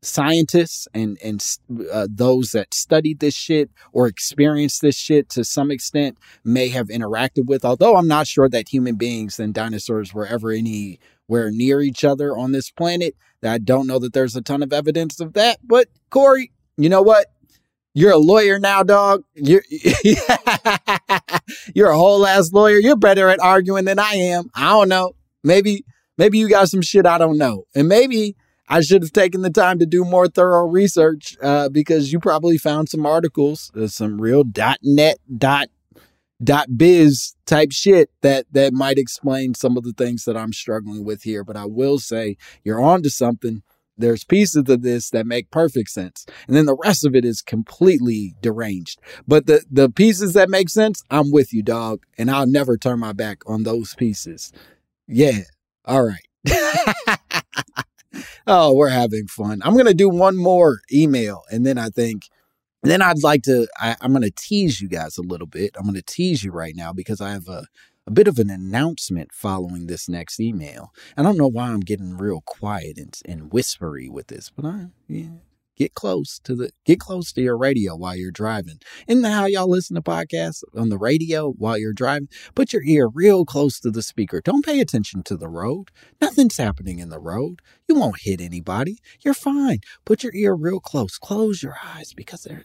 Scientists 0.00 0.86
and 0.94 1.18
and 1.24 1.44
uh, 1.92 2.06
those 2.08 2.52
that 2.52 2.72
studied 2.72 3.18
this 3.18 3.34
shit 3.34 3.68
or 3.92 4.06
experienced 4.06 4.80
this 4.80 4.96
shit 4.96 5.28
to 5.28 5.42
some 5.42 5.72
extent 5.72 6.16
may 6.44 6.68
have 6.68 6.86
interacted 6.86 7.46
with 7.46 7.64
although 7.64 7.96
i'm 7.96 8.06
not 8.06 8.28
sure 8.28 8.48
that 8.48 8.68
human 8.68 8.94
beings 8.94 9.40
and 9.40 9.52
dinosaurs 9.52 10.14
were 10.14 10.24
ever 10.24 10.52
anywhere 10.52 11.50
near 11.50 11.80
each 11.80 12.04
other 12.04 12.38
on 12.38 12.52
this 12.52 12.70
planet. 12.70 13.16
I 13.42 13.58
don't 13.58 13.88
know 13.88 13.98
that 13.98 14.12
there's 14.12 14.36
a 14.36 14.40
ton 14.40 14.62
of 14.62 14.72
evidence 14.72 15.18
of 15.18 15.32
that 15.32 15.58
but 15.66 15.88
corey 16.10 16.52
you 16.76 16.88
know 16.88 17.02
what? 17.02 17.26
You're 17.92 18.12
a 18.12 18.18
lawyer 18.18 18.60
now 18.60 18.84
dog. 18.84 19.24
You're 19.34 19.64
you're 21.74 21.90
a 21.90 21.98
whole 21.98 22.24
ass 22.24 22.52
lawyer. 22.52 22.78
You're 22.78 22.94
better 22.94 23.28
at 23.30 23.40
arguing 23.40 23.84
than 23.84 23.98
i 23.98 24.12
am. 24.12 24.48
I 24.54 24.70
don't 24.70 24.88
know. 24.88 25.16
Maybe 25.42 25.84
maybe 26.16 26.38
you 26.38 26.48
got 26.48 26.68
some 26.68 26.82
shit 26.82 27.04
i 27.04 27.18
don't 27.18 27.36
know. 27.36 27.64
And 27.74 27.88
maybe 27.88 28.36
I 28.68 28.80
should 28.80 29.02
have 29.02 29.12
taken 29.12 29.42
the 29.42 29.50
time 29.50 29.78
to 29.78 29.86
do 29.86 30.04
more 30.04 30.28
thorough 30.28 30.66
research 30.66 31.36
uh, 31.42 31.68
because 31.68 32.12
you 32.12 32.20
probably 32.20 32.58
found 32.58 32.88
some 32.88 33.06
articles, 33.06 33.72
uh, 33.74 33.86
some 33.86 34.20
real 34.20 34.44
.net 34.82 35.18
dot 35.36 35.68
dot 36.42 36.68
biz 36.76 37.34
type 37.46 37.72
shit 37.72 38.10
that 38.20 38.46
that 38.52 38.72
might 38.72 38.98
explain 38.98 39.54
some 39.54 39.76
of 39.76 39.82
the 39.82 39.92
things 39.92 40.24
that 40.24 40.36
I'm 40.36 40.52
struggling 40.52 41.04
with 41.04 41.22
here. 41.22 41.44
But 41.44 41.56
I 41.56 41.64
will 41.64 41.98
say 41.98 42.36
you're 42.62 42.82
on 42.82 43.02
to 43.02 43.10
something. 43.10 43.62
There's 43.96 44.22
pieces 44.22 44.68
of 44.68 44.82
this 44.82 45.10
that 45.10 45.26
make 45.26 45.50
perfect 45.50 45.90
sense, 45.90 46.24
and 46.46 46.56
then 46.56 46.66
the 46.66 46.76
rest 46.76 47.04
of 47.04 47.16
it 47.16 47.24
is 47.24 47.42
completely 47.42 48.34
deranged. 48.40 49.00
But 49.26 49.46
the 49.46 49.64
the 49.68 49.90
pieces 49.90 50.34
that 50.34 50.48
make 50.48 50.68
sense, 50.68 51.02
I'm 51.10 51.32
with 51.32 51.52
you, 51.52 51.62
dog, 51.64 52.04
and 52.16 52.30
I'll 52.30 52.46
never 52.46 52.76
turn 52.76 53.00
my 53.00 53.12
back 53.12 53.38
on 53.46 53.64
those 53.64 53.94
pieces. 53.94 54.52
Yeah, 55.08 55.40
all 55.84 56.04
right. 56.04 56.20
oh, 58.48 58.72
we're 58.72 58.88
having 58.88 59.26
fun. 59.26 59.60
I'm 59.62 59.74
going 59.74 59.86
to 59.86 59.94
do 59.94 60.08
one 60.08 60.36
more 60.36 60.80
email 60.92 61.44
and 61.50 61.64
then 61.64 61.78
I 61.78 61.90
think, 61.90 62.28
then 62.82 63.02
I'd 63.02 63.22
like 63.22 63.42
to, 63.42 63.68
I, 63.78 63.96
am 64.00 64.12
going 64.12 64.22
to 64.22 64.30
tease 64.30 64.80
you 64.80 64.88
guys 64.88 65.18
a 65.18 65.22
little 65.22 65.46
bit. 65.46 65.76
I'm 65.76 65.84
going 65.84 65.94
to 65.94 66.02
tease 66.02 66.42
you 66.42 66.50
right 66.50 66.74
now 66.74 66.92
because 66.92 67.20
I 67.20 67.30
have 67.30 67.48
a, 67.48 67.66
a 68.06 68.10
bit 68.10 68.26
of 68.26 68.38
an 68.38 68.48
announcement 68.48 69.32
following 69.32 69.86
this 69.86 70.08
next 70.08 70.40
email. 70.40 70.92
I 71.16 71.22
don't 71.22 71.36
know 71.36 71.48
why 71.48 71.68
I'm 71.68 71.80
getting 71.80 72.16
real 72.16 72.40
quiet 72.40 72.96
and, 72.96 73.14
and 73.26 73.52
whispery 73.52 74.08
with 74.08 74.28
this, 74.28 74.50
but 74.50 74.64
I, 74.64 74.86
yeah, 75.08 75.28
get 75.78 75.94
close 75.94 76.40
to 76.40 76.54
the 76.54 76.70
get 76.84 77.00
close 77.00 77.32
to 77.32 77.40
your 77.40 77.56
radio 77.56 77.96
while 77.96 78.16
you're 78.16 78.30
driving. 78.30 78.80
Isn't 79.06 79.22
that 79.22 79.30
how 79.30 79.46
y'all 79.46 79.70
listen 79.70 79.94
to 79.94 80.02
podcasts 80.02 80.62
on 80.76 80.88
the 80.88 80.98
radio 80.98 81.50
while 81.50 81.78
you're 81.78 81.92
driving? 81.92 82.28
Put 82.54 82.72
your 82.72 82.82
ear 82.82 83.08
real 83.08 83.44
close 83.44 83.78
to 83.80 83.90
the 83.90 84.02
speaker. 84.02 84.40
Don't 84.42 84.64
pay 84.64 84.80
attention 84.80 85.22
to 85.24 85.36
the 85.36 85.48
road. 85.48 85.90
Nothing's 86.20 86.56
happening 86.56 86.98
in 86.98 87.08
the 87.08 87.20
road. 87.20 87.62
You 87.88 87.94
won't 87.94 88.20
hit 88.20 88.40
anybody. 88.40 88.98
You're 89.20 89.34
fine. 89.34 89.80
Put 90.04 90.22
your 90.22 90.34
ear 90.34 90.54
real 90.54 90.80
close. 90.80 91.16
Close 91.16 91.62
your 91.62 91.76
eyes 91.82 92.12
because 92.12 92.42
there, 92.42 92.64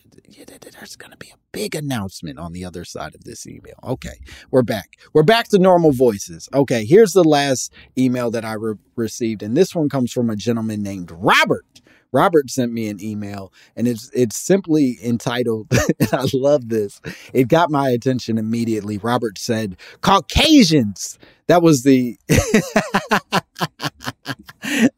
there's 0.72 0.96
going 0.96 1.12
to 1.12 1.18
be 1.18 1.30
a 1.30 1.38
big 1.52 1.76
announcement 1.76 2.40
on 2.40 2.52
the 2.52 2.66
other 2.66 2.84
side 2.84 3.16
of 3.16 3.24
this 3.24 3.48
email. 3.48 3.76
Okay, 3.84 4.20
we're 4.52 4.64
back. 4.64 4.98
We're 5.14 5.24
back 5.24 5.48
to 5.50 5.60
normal 5.60 5.92
voices. 5.92 6.50
Okay, 6.54 6.84
here's 6.84 7.14
the 7.14 7.24
last 7.24 7.72
email 7.98 8.32
that 8.32 8.44
I 8.44 8.54
re- 8.54 8.76
received, 8.96 9.44
and 9.44 9.56
this 9.56 9.76
one 9.76 9.88
comes 9.88 10.12
from 10.12 10.30
a 10.30 10.36
gentleman 10.36 10.82
named 10.82 11.12
Robert. 11.12 11.66
Robert 12.14 12.50
sent 12.50 12.72
me 12.72 12.88
an 12.90 13.04
email 13.04 13.52
and 13.76 13.88
it's 13.88 14.10
it's 14.14 14.38
simply 14.38 14.98
entitled 15.04 15.68
and 16.00 16.14
I 16.14 16.26
love 16.34 16.70
this. 16.70 17.02
It 17.34 17.48
got 17.50 17.72
my 17.72 17.90
attention 17.90 18.38
immediately. 18.38 18.98
Robert 18.98 19.38
said, 19.38 19.76
"Caucasians." 20.02 21.18
That 21.48 21.62
was 21.62 21.84
the 21.84 22.18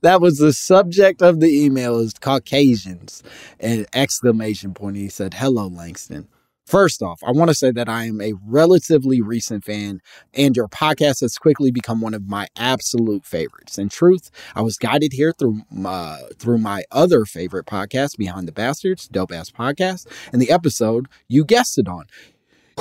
that 0.01 0.21
was 0.21 0.38
the 0.38 0.54
subject 0.54 1.23
of 1.23 1.39
the 1.39 1.65
email 1.65 1.97
is 1.99 2.13
Caucasians 2.13 3.23
and 3.60 3.88
exclamation 3.95 4.73
point. 4.73 4.97
He 4.97 5.10
said, 5.10 5.34
"Hello 5.34 5.67
Langston." 5.67 6.28
First 6.65 7.04
off, 7.04 7.21
I 7.23 7.32
want 7.32 7.49
to 7.49 7.56
say 7.56 7.69
that 7.69 7.88
I 7.88 8.06
am 8.06 8.19
a 8.19 8.34
relatively 8.43 9.21
recent 9.21 9.63
fan, 9.63 10.01
and 10.34 10.56
your 10.56 10.67
podcast 10.67 11.21
has 11.21 11.38
quickly 11.38 11.69
become 11.69 12.01
one 12.01 12.15
of 12.15 12.28
my 12.28 12.47
absolute 12.58 13.23
favorites. 13.23 13.78
In 13.78 13.88
truth, 13.88 14.32
I 14.56 14.62
was 14.62 14.78
guided 14.78 15.13
here 15.13 15.32
through 15.32 15.62
my, 15.69 15.91
uh, 15.91 16.17
through 16.39 16.58
my 16.58 16.84
other 16.91 17.23
favorite 17.25 17.67
podcast, 17.67 18.17
Behind 18.17 18.47
the 18.47 18.51
Bastards, 18.51 19.08
Dope 19.08 19.32
Ass 19.32 19.51
Podcast, 19.51 20.08
and 20.34 20.41
the 20.41 20.49
episode 20.49 21.08
you 21.28 21.45
guessed 21.45 21.78
it 21.78 21.88
on. 21.88 22.06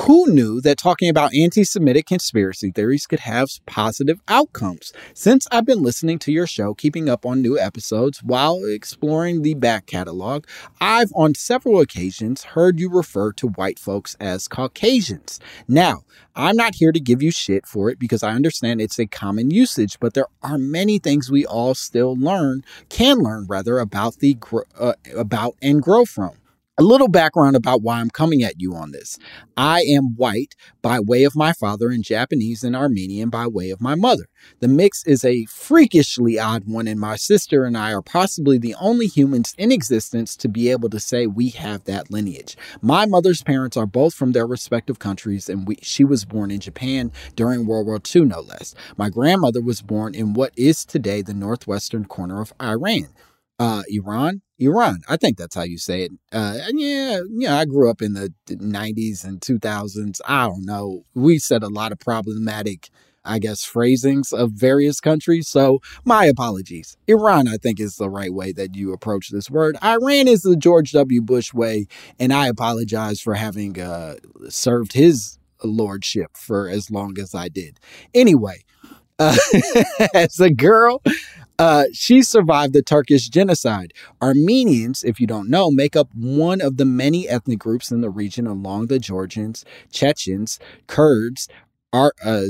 Who 0.01 0.27
knew 0.27 0.61
that 0.63 0.77
talking 0.77 1.09
about 1.09 1.35
anti 1.35 1.63
Semitic 1.63 2.07
conspiracy 2.07 2.73
theories 2.73 3.07
could 3.07 3.21
have 3.21 3.49
positive 3.65 4.21
outcomes? 4.27 4.93
Since 5.15 5.47
I've 5.53 5.65
been 5.65 5.83
listening 5.83 6.19
to 6.21 6.33
your 6.33 6.49
show, 6.49 6.75
keeping 6.75 7.09
up 7.09 7.25
on 7.25 7.41
new 7.41 7.59
episodes 7.59 8.21
while 8.21 8.65
exploring 8.65 9.43
the 9.43 9.55
back 9.55 9.87
catalog, 9.87 10.47
I've 10.81 11.13
on 11.15 11.37
several 11.37 11.81
occasions 11.81 12.43
heard 12.43 12.81
you 12.81 12.91
refer 12.91 13.33
to 13.35 13.49
white 13.49 13.79
folks 13.79 14.17
as 14.19 14.49
Caucasians. 14.49 15.39
Now, 15.69 16.03
I'm 16.35 16.57
not 16.57 16.75
here 16.75 16.91
to 16.91 17.01
give 17.01 17.23
you 17.23 17.31
shit 17.31 17.65
for 17.65 17.89
it 17.89 18.01
because 18.01 18.25
I 18.25 18.33
understand 18.33 18.81
it's 18.81 18.99
a 18.99 19.07
common 19.07 19.53
usage, 19.53 20.01
but 20.01 20.15
there 20.15 20.27
are 20.43 20.59
many 20.59 20.99
things 20.99 21.31
we 21.31 21.47
all 21.47 21.75
still 21.77 22.17
learn, 22.17 22.65
can 22.89 23.19
learn 23.19 23.47
rather, 23.49 23.79
about 23.79 24.17
the 24.17 24.37
uh, 24.79 24.95
about 25.15 25.55
and 25.63 25.81
grow 25.81 26.05
from. 26.05 26.33
A 26.77 26.83
little 26.83 27.07
background 27.07 27.55
about 27.55 27.83
why 27.83 28.01
I'm 28.01 28.11
coming 28.11 28.43
at 28.43 28.61
you 28.61 28.75
on 28.75 28.91
this. 28.91 29.17
I 29.57 29.83
am 29.83 30.17
white 30.17 30.57
by 30.83 30.99
way 30.99 31.23
of 31.23 31.37
my 31.37 31.53
father 31.53 31.89
and 31.89 32.03
Japanese 32.03 32.65
and 32.65 32.75
Armenian 32.75 33.31
by 33.31 33.47
way 33.47 33.71
of 33.71 33.81
my 33.81 33.95
mother. 33.95 34.25
The 34.59 34.67
mix 34.67 35.07
is 35.07 35.25
a 35.25 35.45
freakishly 35.45 36.37
odd 36.37 36.65
one, 36.67 36.89
and 36.89 36.99
my 36.99 37.15
sister 37.15 37.65
and 37.65 37.79
I 37.79 37.93
are 37.93 38.03
possibly 38.03 38.59
the 38.59 38.75
only 38.81 39.07
humans 39.07 39.55
in 39.57 39.71
existence 39.71 40.35
to 40.39 40.49
be 40.49 40.69
able 40.69 40.91
to 40.91 40.99
say 40.99 41.29
we 41.29 41.51
have 41.51 41.85
that 41.85 42.11
lineage. 42.11 42.57
My 42.83 43.07
mother's 43.07 43.45
parents 43.45 43.77
are 43.77 43.87
both 43.87 44.15
from 44.15 44.33
their 44.33 44.45
respective 44.47 44.99
countries, 44.99 45.49
and 45.49 45.69
we, 45.69 45.77
she 45.81 46.03
was 46.03 46.25
born 46.25 46.51
in 46.51 46.59
Japan 46.59 47.13
during 47.37 47.67
World 47.67 47.87
War 47.87 48.01
II, 48.13 48.23
no 48.23 48.41
less. 48.41 48.75
My 48.97 49.11
grandmother 49.11 49.63
was 49.63 49.81
born 49.81 50.13
in 50.13 50.35
what 50.35 50.53
is 50.57 50.85
today 50.85 51.23
the 51.23 51.35
northwestern 51.35 52.05
corner 52.05 52.41
of 52.41 52.53
Iran 52.61 53.11
uh, 53.59 53.83
Iran. 53.89 54.43
Iran. 54.59 55.03
I 55.09 55.17
think 55.17 55.37
that's 55.37 55.55
how 55.55 55.63
you 55.63 55.79
say 55.79 56.03
it. 56.03 56.13
Uh, 56.33 56.59
yeah, 56.73 57.21
yeah. 57.31 57.59
I 57.59 57.65
grew 57.65 57.91
up 57.91 58.03
in 58.03 58.15
the 58.15 58.33
90s 58.49 59.25
and 59.25 59.41
2000s. 59.41 60.21
I 60.27 60.47
don't 60.47 60.65
know. 60.65 61.03
We 61.15 61.39
said 61.39 61.63
a 61.63 61.69
lot 61.69 61.93
of 61.93 61.99
problematic, 61.99 62.89
I 63.25 63.41
guess, 63.41 63.65
phrasings 63.65 64.33
of 64.33 64.53
various 64.53 65.01
countries. 65.01 65.49
So 65.49 65.81
my 66.05 66.27
apologies. 66.27 66.97
Iran, 67.09 67.49
I 67.49 67.57
think, 67.57 67.81
is 67.81 67.97
the 67.97 68.11
right 68.11 68.33
way 68.33 68.53
that 68.53 68.77
you 68.77 68.93
approach 68.93 69.31
this 69.31 69.51
word. 69.51 69.77
Iran 69.83 70.29
is 70.29 70.43
the 70.43 70.57
George 70.57 70.93
W. 70.93 71.21
Bush 71.21 71.53
way, 71.53 71.87
and 72.19 72.33
I 72.33 72.47
apologize 72.47 73.21
for 73.21 73.35
having 73.35 73.81
uh, 73.81 74.17
served 74.49 74.93
his 74.93 75.39
lordship 75.65 76.37
for 76.37 76.69
as 76.69 76.91
long 76.91 77.19
as 77.19 77.35
I 77.35 77.49
did. 77.49 77.81
Anyway, 78.15 78.65
uh, 79.19 79.37
as 80.15 80.41
a 80.41 80.51
girl, 80.51 81.03
uh, 81.59 81.85
she 81.93 82.23
survived 82.23 82.73
the 82.73 82.83
Turkish 82.83 83.29
genocide. 83.29 83.93
Armenians, 84.21 85.05
if 85.05 85.21
you 85.21 85.27
don't 85.27 85.49
know, 85.49 85.71
make 85.71 85.97
up 85.97 86.09
one 86.15 86.61
of 86.61 86.77
the 86.77 86.85
many 86.85 87.29
ethnic 87.29 87.59
groups 87.59 87.91
in 87.91 88.01
the 88.01 88.11
region 88.11 88.47
along 88.47 88.87
the 88.89 88.99
Georgians, 88.99 89.65
Chechens, 89.91 90.59
Kurds, 90.87 91.49
Ar- 91.93 92.15
uh, 92.25 92.45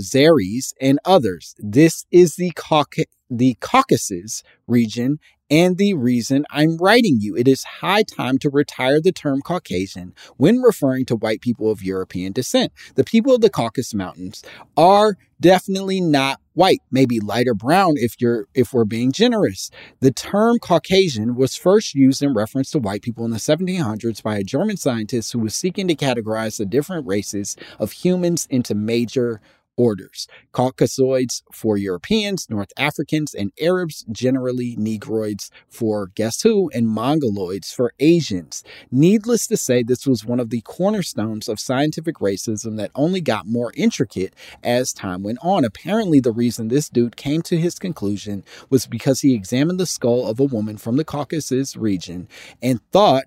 and 0.80 0.98
others. 1.04 1.54
This 1.58 2.06
is 2.10 2.36
the, 2.36 2.50
Cauc- 2.52 3.04
the 3.38 3.56
Caucasus 3.60 4.42
region 4.66 5.18
and 5.50 5.76
the 5.76 5.94
reason 5.94 6.44
I'm 6.50 6.78
writing 6.78 7.18
you. 7.20 7.36
It 7.36 7.46
is 7.46 7.64
high 7.64 8.02
time 8.02 8.38
to 8.38 8.50
retire 8.50 9.00
the 9.00 9.12
term 9.12 9.42
Caucasian 9.42 10.14
when 10.36 10.62
referring 10.62 11.04
to 11.06 11.16
white 11.16 11.40
people 11.40 11.70
of 11.70 11.82
European 11.82 12.32
descent. 12.32 12.72
The 12.94 13.04
people 13.04 13.34
of 13.34 13.40
the 13.40 13.50
Caucasus 13.50 13.94
Mountains 13.94 14.42
are 14.76 15.16
definitely 15.40 16.00
not 16.00 16.40
white, 16.54 16.80
maybe 16.90 17.20
lighter 17.20 17.54
brown 17.54 17.94
if 17.96 18.20
you're 18.20 18.46
if 18.54 18.72
we're 18.72 18.84
being 18.84 19.12
generous. 19.12 19.70
The 20.00 20.12
term 20.12 20.58
Caucasian 20.58 21.34
was 21.34 21.56
first 21.56 21.94
used 21.94 22.22
in 22.22 22.32
reference 22.32 22.70
to 22.70 22.78
white 22.78 23.02
people 23.02 23.24
in 23.24 23.30
the 23.30 23.36
1700s 23.36 24.22
by 24.22 24.36
a 24.36 24.44
German 24.44 24.76
scientist 24.76 25.32
who 25.32 25.40
was 25.40 25.54
seeking 25.54 25.88
to 25.88 25.94
categorize 25.94 26.56
the 26.56 26.66
different 26.66 27.06
races 27.06 27.56
of 27.78 27.92
humans 27.92 28.46
into 28.50 28.74
major 28.74 29.40
orders 29.76 30.28
Caucasoids 30.52 31.42
for 31.52 31.76
Europeans, 31.76 32.48
North 32.48 32.72
Africans, 32.76 33.34
and 33.34 33.52
Arabs, 33.60 34.04
generally 34.10 34.76
Negroids 34.76 35.50
for 35.68 36.08
guess 36.14 36.42
who, 36.42 36.70
and 36.74 36.86
Mongoloids 36.86 37.74
for 37.74 37.92
Asians. 37.98 38.62
Needless 38.90 39.46
to 39.48 39.56
say, 39.56 39.82
this 39.82 40.06
was 40.06 40.24
one 40.24 40.40
of 40.40 40.50
the 40.50 40.60
cornerstones 40.62 41.48
of 41.48 41.60
scientific 41.60 42.16
racism 42.16 42.76
that 42.76 42.90
only 42.94 43.20
got 43.20 43.46
more 43.46 43.72
intricate 43.76 44.34
as 44.62 44.92
time 44.92 45.22
went 45.22 45.38
on. 45.42 45.64
Apparently, 45.64 46.20
the 46.20 46.32
reason 46.32 46.68
this 46.68 46.88
dude 46.88 47.16
came 47.16 47.42
to 47.42 47.56
his 47.56 47.78
conclusion 47.78 48.44
was 48.70 48.86
because 48.86 49.20
he 49.20 49.34
examined 49.34 49.80
the 49.80 49.86
skull 49.86 50.26
of 50.26 50.38
a 50.38 50.44
woman 50.44 50.76
from 50.76 50.96
the 50.96 51.04
Caucasus 51.04 51.76
region 51.76 52.28
and 52.62 52.80
thought 52.92 53.24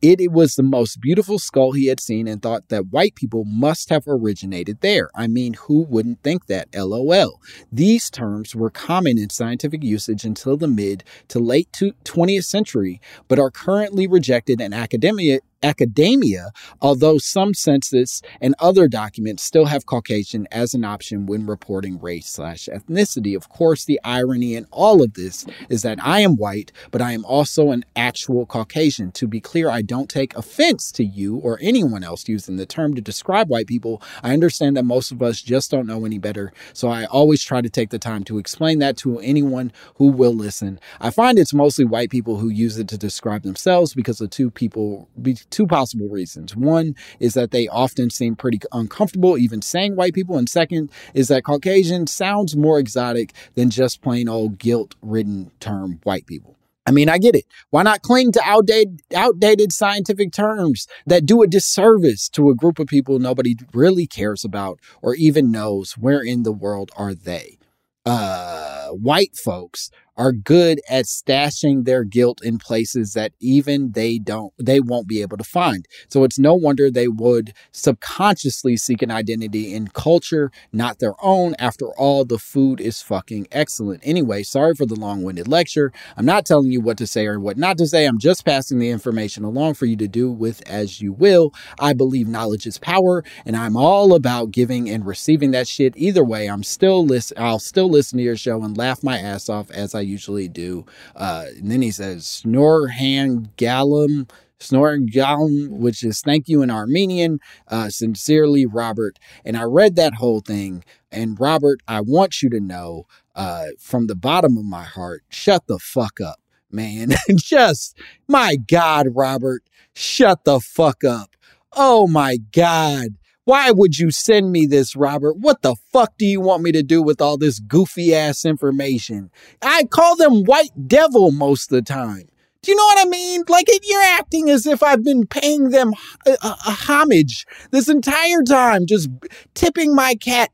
it, 0.00 0.20
it, 0.20 0.32
was 0.32 0.54
the 0.54 0.62
most 0.62 1.00
beautiful 1.00 1.38
skull 1.38 1.72
he 1.72 1.86
had 1.86 2.00
seen 2.00 2.26
and 2.26 2.40
thought 2.40 2.68
that 2.68 2.86
white 2.88 3.14
people 3.14 3.44
must 3.44 3.90
have 3.90 4.04
originated 4.06 4.80
there. 4.80 5.10
I 5.14 5.26
mean, 5.26 5.54
who 5.54 5.82
wouldn't 5.82 6.22
think 6.22 6.46
that? 6.46 6.68
LOL. 6.74 7.40
These 7.70 8.10
terms 8.10 8.54
were 8.54 8.70
common 8.70 9.18
in 9.18 9.30
scientific 9.30 9.82
usage 9.82 10.24
until 10.24 10.56
the 10.56 10.68
mid 10.68 11.04
to 11.28 11.38
late 11.38 11.70
20th 11.72 12.44
century, 12.44 13.00
but 13.28 13.38
are 13.38 13.50
currently 13.50 14.06
rejected 14.06 14.60
in 14.60 14.72
academia 14.72 15.40
academia, 15.64 16.50
although 16.80 17.18
some 17.18 17.54
census 17.54 18.20
and 18.40 18.54
other 18.60 18.86
documents 18.86 19.42
still 19.42 19.64
have 19.64 19.86
Caucasian 19.86 20.46
as 20.52 20.74
an 20.74 20.84
option 20.84 21.26
when 21.26 21.46
reporting 21.46 21.98
race 22.00 22.28
slash 22.28 22.68
ethnicity. 22.72 23.34
Of 23.34 23.48
course, 23.48 23.84
the 23.84 23.98
irony 24.04 24.54
in 24.54 24.66
all 24.70 25.02
of 25.02 25.14
this 25.14 25.46
is 25.68 25.82
that 25.82 25.98
I 26.02 26.20
am 26.20 26.36
white, 26.36 26.70
but 26.90 27.02
I 27.02 27.12
am 27.12 27.24
also 27.24 27.70
an 27.70 27.84
actual 27.96 28.46
Caucasian. 28.46 29.10
To 29.12 29.26
be 29.26 29.40
clear, 29.40 29.70
I 29.70 29.82
don't 29.82 30.08
take 30.08 30.36
offense 30.36 30.92
to 30.92 31.04
you 31.04 31.36
or 31.36 31.58
anyone 31.60 32.04
else 32.04 32.28
using 32.28 32.56
the 32.56 32.66
term 32.66 32.94
to 32.94 33.00
describe 33.00 33.48
white 33.48 33.66
people. 33.66 34.02
I 34.22 34.32
understand 34.32 34.76
that 34.76 34.84
most 34.84 35.10
of 35.10 35.22
us 35.22 35.40
just 35.40 35.70
don't 35.70 35.86
know 35.86 36.04
any 36.04 36.18
better, 36.18 36.52
so 36.72 36.88
I 36.88 37.06
always 37.06 37.42
try 37.42 37.60
to 37.62 37.70
take 37.70 37.90
the 37.90 37.98
time 37.98 38.24
to 38.24 38.38
explain 38.38 38.78
that 38.80 38.96
to 38.98 39.18
anyone 39.20 39.72
who 39.96 40.08
will 40.08 40.34
listen. 40.34 40.78
I 41.00 41.10
find 41.10 41.38
it's 41.38 41.54
mostly 41.54 41.84
white 41.84 42.10
people 42.10 42.36
who 42.36 42.48
use 42.48 42.78
it 42.78 42.88
to 42.88 42.98
describe 42.98 43.42
themselves 43.42 43.94
because 43.94 44.18
the 44.18 44.28
two 44.28 44.50
people 44.50 45.08
two 45.54 45.66
possible 45.66 46.08
reasons. 46.08 46.56
One 46.56 46.94
is 47.20 47.34
that 47.34 47.52
they 47.52 47.68
often 47.68 48.10
seem 48.10 48.34
pretty 48.34 48.58
uncomfortable 48.72 49.38
even 49.38 49.62
saying 49.62 49.94
white 49.94 50.12
people. 50.12 50.36
And 50.36 50.48
second 50.48 50.90
is 51.14 51.28
that 51.28 51.44
Caucasian 51.44 52.06
sounds 52.06 52.56
more 52.56 52.78
exotic 52.78 53.32
than 53.54 53.70
just 53.70 54.02
plain 54.02 54.28
old 54.28 54.58
guilt 54.58 54.96
ridden 55.00 55.52
term 55.60 56.00
white 56.02 56.26
people. 56.26 56.56
I 56.86 56.90
mean, 56.90 57.08
I 57.08 57.16
get 57.18 57.34
it. 57.34 57.46
Why 57.70 57.82
not 57.82 58.02
cling 58.02 58.32
to 58.32 58.42
outdated, 58.44 59.00
outdated 59.14 59.72
scientific 59.72 60.32
terms 60.32 60.86
that 61.06 61.24
do 61.24 61.42
a 61.42 61.46
disservice 61.46 62.28
to 62.30 62.50
a 62.50 62.54
group 62.54 62.78
of 62.78 62.88
people 62.88 63.18
nobody 63.18 63.56
really 63.72 64.06
cares 64.06 64.44
about 64.44 64.80
or 65.00 65.14
even 65.14 65.50
knows 65.50 65.92
where 65.92 66.20
in 66.20 66.42
the 66.42 66.52
world 66.52 66.90
are 66.96 67.14
they? 67.14 67.58
Uh, 68.04 68.88
white 68.88 69.34
folks 69.34 69.90
are 70.16 70.32
good 70.32 70.80
at 70.88 71.06
stashing 71.06 71.84
their 71.84 72.04
guilt 72.04 72.42
in 72.42 72.58
places 72.58 73.14
that 73.14 73.32
even 73.40 73.92
they 73.92 74.18
don't 74.18 74.52
they 74.58 74.80
won't 74.80 75.08
be 75.08 75.22
able 75.22 75.36
to 75.36 75.44
find. 75.44 75.86
So 76.08 76.24
it's 76.24 76.38
no 76.38 76.54
wonder 76.54 76.90
they 76.90 77.08
would 77.08 77.52
subconsciously 77.72 78.76
seek 78.76 79.02
an 79.02 79.10
identity 79.10 79.74
in 79.74 79.88
culture 79.88 80.50
not 80.72 80.98
their 80.98 81.14
own. 81.22 81.54
After 81.58 81.88
all, 81.98 82.24
the 82.24 82.38
food 82.38 82.80
is 82.80 83.02
fucking 83.02 83.48
excellent. 83.52 84.00
Anyway, 84.04 84.42
sorry 84.42 84.74
for 84.74 84.86
the 84.86 84.94
long-winded 84.94 85.48
lecture. 85.48 85.92
I'm 86.16 86.26
not 86.26 86.46
telling 86.46 86.70
you 86.70 86.80
what 86.80 86.98
to 86.98 87.06
say 87.06 87.26
or 87.26 87.40
what 87.40 87.56
not 87.56 87.78
to 87.78 87.86
say. 87.86 88.06
I'm 88.06 88.18
just 88.18 88.44
passing 88.44 88.78
the 88.78 88.90
information 88.90 89.44
along 89.44 89.74
for 89.74 89.86
you 89.86 89.96
to 89.96 90.08
do 90.08 90.30
with 90.30 90.62
as 90.68 91.00
you 91.00 91.12
will. 91.12 91.52
I 91.78 91.92
believe 91.92 92.28
knowledge 92.28 92.66
is 92.66 92.78
power 92.78 93.24
and 93.44 93.56
I'm 93.56 93.76
all 93.76 94.14
about 94.14 94.50
giving 94.50 94.88
and 94.88 95.06
receiving 95.06 95.52
that 95.52 95.68
shit. 95.68 95.94
Either 95.96 96.24
way, 96.24 96.48
I'm 96.48 96.62
still 96.62 97.04
listen 97.04 97.36
I'll 97.38 97.58
still 97.58 97.88
listen 97.88 98.18
to 98.18 98.24
your 98.24 98.36
show 98.36 98.62
and 98.62 98.76
laugh 98.76 99.02
my 99.02 99.18
ass 99.18 99.48
off 99.48 99.70
as 99.70 99.94
I 99.94 100.00
usually 100.04 100.48
do. 100.48 100.86
Uh, 101.16 101.46
and 101.56 101.70
then 101.70 101.82
he 101.82 101.90
says, 101.90 102.42
Snorhan 102.44 103.50
Galam, 103.56 104.30
Snorhan 104.58 105.08
Galam, 105.10 105.70
which 105.70 106.02
is 106.02 106.20
thank 106.20 106.48
you 106.48 106.62
in 106.62 106.70
Armenian. 106.70 107.40
Uh, 107.68 107.88
sincerely, 107.90 108.66
Robert. 108.66 109.18
And 109.44 109.56
I 109.56 109.62
read 109.62 109.96
that 109.96 110.14
whole 110.14 110.40
thing. 110.40 110.84
And 111.10 111.38
Robert, 111.38 111.80
I 111.86 112.00
want 112.00 112.42
you 112.42 112.50
to 112.50 112.60
know 112.60 113.06
uh, 113.34 113.66
from 113.78 114.06
the 114.06 114.16
bottom 114.16 114.56
of 114.56 114.64
my 114.64 114.84
heart, 114.84 115.22
shut 115.28 115.66
the 115.66 115.78
fuck 115.78 116.20
up, 116.20 116.40
man. 116.70 117.10
Just, 117.34 117.98
my 118.28 118.56
God, 118.56 119.08
Robert, 119.12 119.64
shut 119.94 120.44
the 120.44 120.60
fuck 120.60 121.04
up. 121.04 121.30
Oh 121.72 122.06
my 122.06 122.38
God. 122.52 123.16
Why 123.44 123.70
would 123.70 123.98
you 123.98 124.10
send 124.10 124.52
me 124.52 124.64
this, 124.64 124.96
Robert? 124.96 125.36
What 125.36 125.60
the 125.60 125.76
fuck 125.92 126.16
do 126.16 126.24
you 126.24 126.40
want 126.40 126.62
me 126.62 126.72
to 126.72 126.82
do 126.82 127.02
with 127.02 127.20
all 127.20 127.36
this 127.36 127.60
goofy 127.60 128.14
ass 128.14 128.44
information? 128.44 129.30
I 129.60 129.84
call 129.84 130.16
them 130.16 130.44
white 130.44 130.88
devil 130.88 131.30
most 131.30 131.70
of 131.70 131.76
the 131.76 131.82
time. 131.82 132.28
Do 132.62 132.70
you 132.70 132.76
know 132.78 132.84
what 132.84 133.06
I 133.06 133.10
mean? 133.10 133.42
Like 133.46 133.66
you're 133.82 134.00
acting 134.00 134.48
as 134.48 134.66
if 134.66 134.82
I've 134.82 135.04
been 135.04 135.26
paying 135.26 135.68
them 135.68 135.92
a, 136.26 136.30
a, 136.30 136.56
a 136.66 136.70
homage 136.70 137.46
this 137.70 137.90
entire 137.90 138.42
time, 138.42 138.86
just 138.86 139.10
tipping 139.52 139.94
my 139.94 140.14
cat 140.14 140.50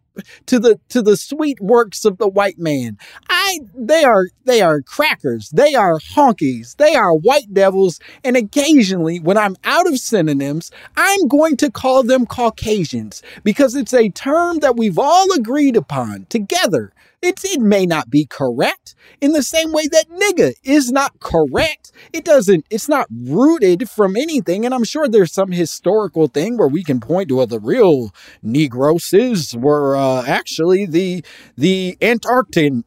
to 0.46 0.58
the 0.58 0.80
to 0.88 1.02
the 1.02 1.16
sweet 1.16 1.60
works 1.60 2.04
of 2.04 2.18
the 2.18 2.28
white 2.28 2.58
man. 2.58 2.98
I 3.28 3.60
they 3.74 4.04
are 4.04 4.26
they 4.44 4.60
are 4.60 4.82
crackers. 4.82 5.50
They 5.50 5.74
are 5.74 5.98
honkies. 5.98 6.76
They 6.76 6.94
are 6.94 7.14
white 7.14 7.52
devils. 7.52 8.00
And 8.24 8.36
occasionally, 8.36 9.20
when 9.20 9.36
I'm 9.36 9.56
out 9.64 9.86
of 9.86 9.98
synonyms, 9.98 10.70
I'm 10.96 11.28
going 11.28 11.56
to 11.58 11.70
call 11.70 12.02
them 12.02 12.26
Caucasians 12.26 13.22
because 13.44 13.74
it's 13.74 13.94
a 13.94 14.10
term 14.10 14.58
that 14.58 14.76
we've 14.76 14.98
all 14.98 15.32
agreed 15.32 15.76
upon 15.76 16.26
together 16.28 16.92
it's, 17.22 17.44
it 17.44 17.60
may 17.60 17.86
not 17.86 18.10
be 18.10 18.26
correct 18.26 18.94
in 19.20 19.32
the 19.32 19.42
same 19.42 19.72
way 19.72 19.86
that 19.88 20.08
nigga 20.08 20.54
is 20.64 20.90
not 20.90 21.20
correct. 21.20 21.92
It 22.12 22.24
doesn't, 22.24 22.66
it's 22.70 22.88
not 22.88 23.06
rooted 23.10 23.90
from 23.90 24.16
anything. 24.16 24.64
And 24.64 24.74
I'm 24.74 24.84
sure 24.84 25.08
there's 25.08 25.32
some 25.32 25.52
historical 25.52 26.28
thing 26.28 26.56
where 26.56 26.68
we 26.68 26.82
can 26.82 27.00
point 27.00 27.28
to 27.28 27.36
where 27.36 27.46
the 27.46 27.60
real 27.60 28.14
Negroses 28.44 29.54
were 29.54 29.96
uh, 29.96 30.24
actually 30.26 30.86
the, 30.86 31.24
the 31.56 31.98
Antarctic. 32.00 32.72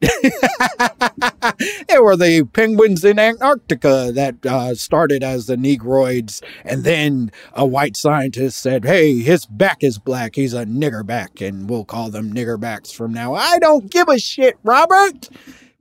they 1.88 1.98
were 1.98 2.16
the 2.16 2.48
penguins 2.52 3.04
in 3.04 3.18
Antarctica 3.18 4.10
that 4.14 4.44
uh, 4.46 4.74
started 4.74 5.22
as 5.22 5.46
the 5.46 5.56
Negroids. 5.56 6.42
And 6.64 6.84
then 6.84 7.30
a 7.52 7.66
white 7.66 7.96
scientist 7.96 8.60
said, 8.60 8.84
hey, 8.84 9.20
his 9.20 9.46
back 9.46 9.84
is 9.84 9.98
black. 9.98 10.34
He's 10.34 10.54
a 10.54 10.64
niggerback. 10.64 11.46
And 11.46 11.68
we'll 11.68 11.84
call 11.84 12.10
them 12.10 12.32
niggerbacks 12.32 12.92
from 12.92 13.12
now. 13.12 13.34
I 13.34 13.58
don't 13.58 13.90
give 13.90 14.08
a 14.08 14.18
shit, 14.24 14.56
Robert. 14.62 15.28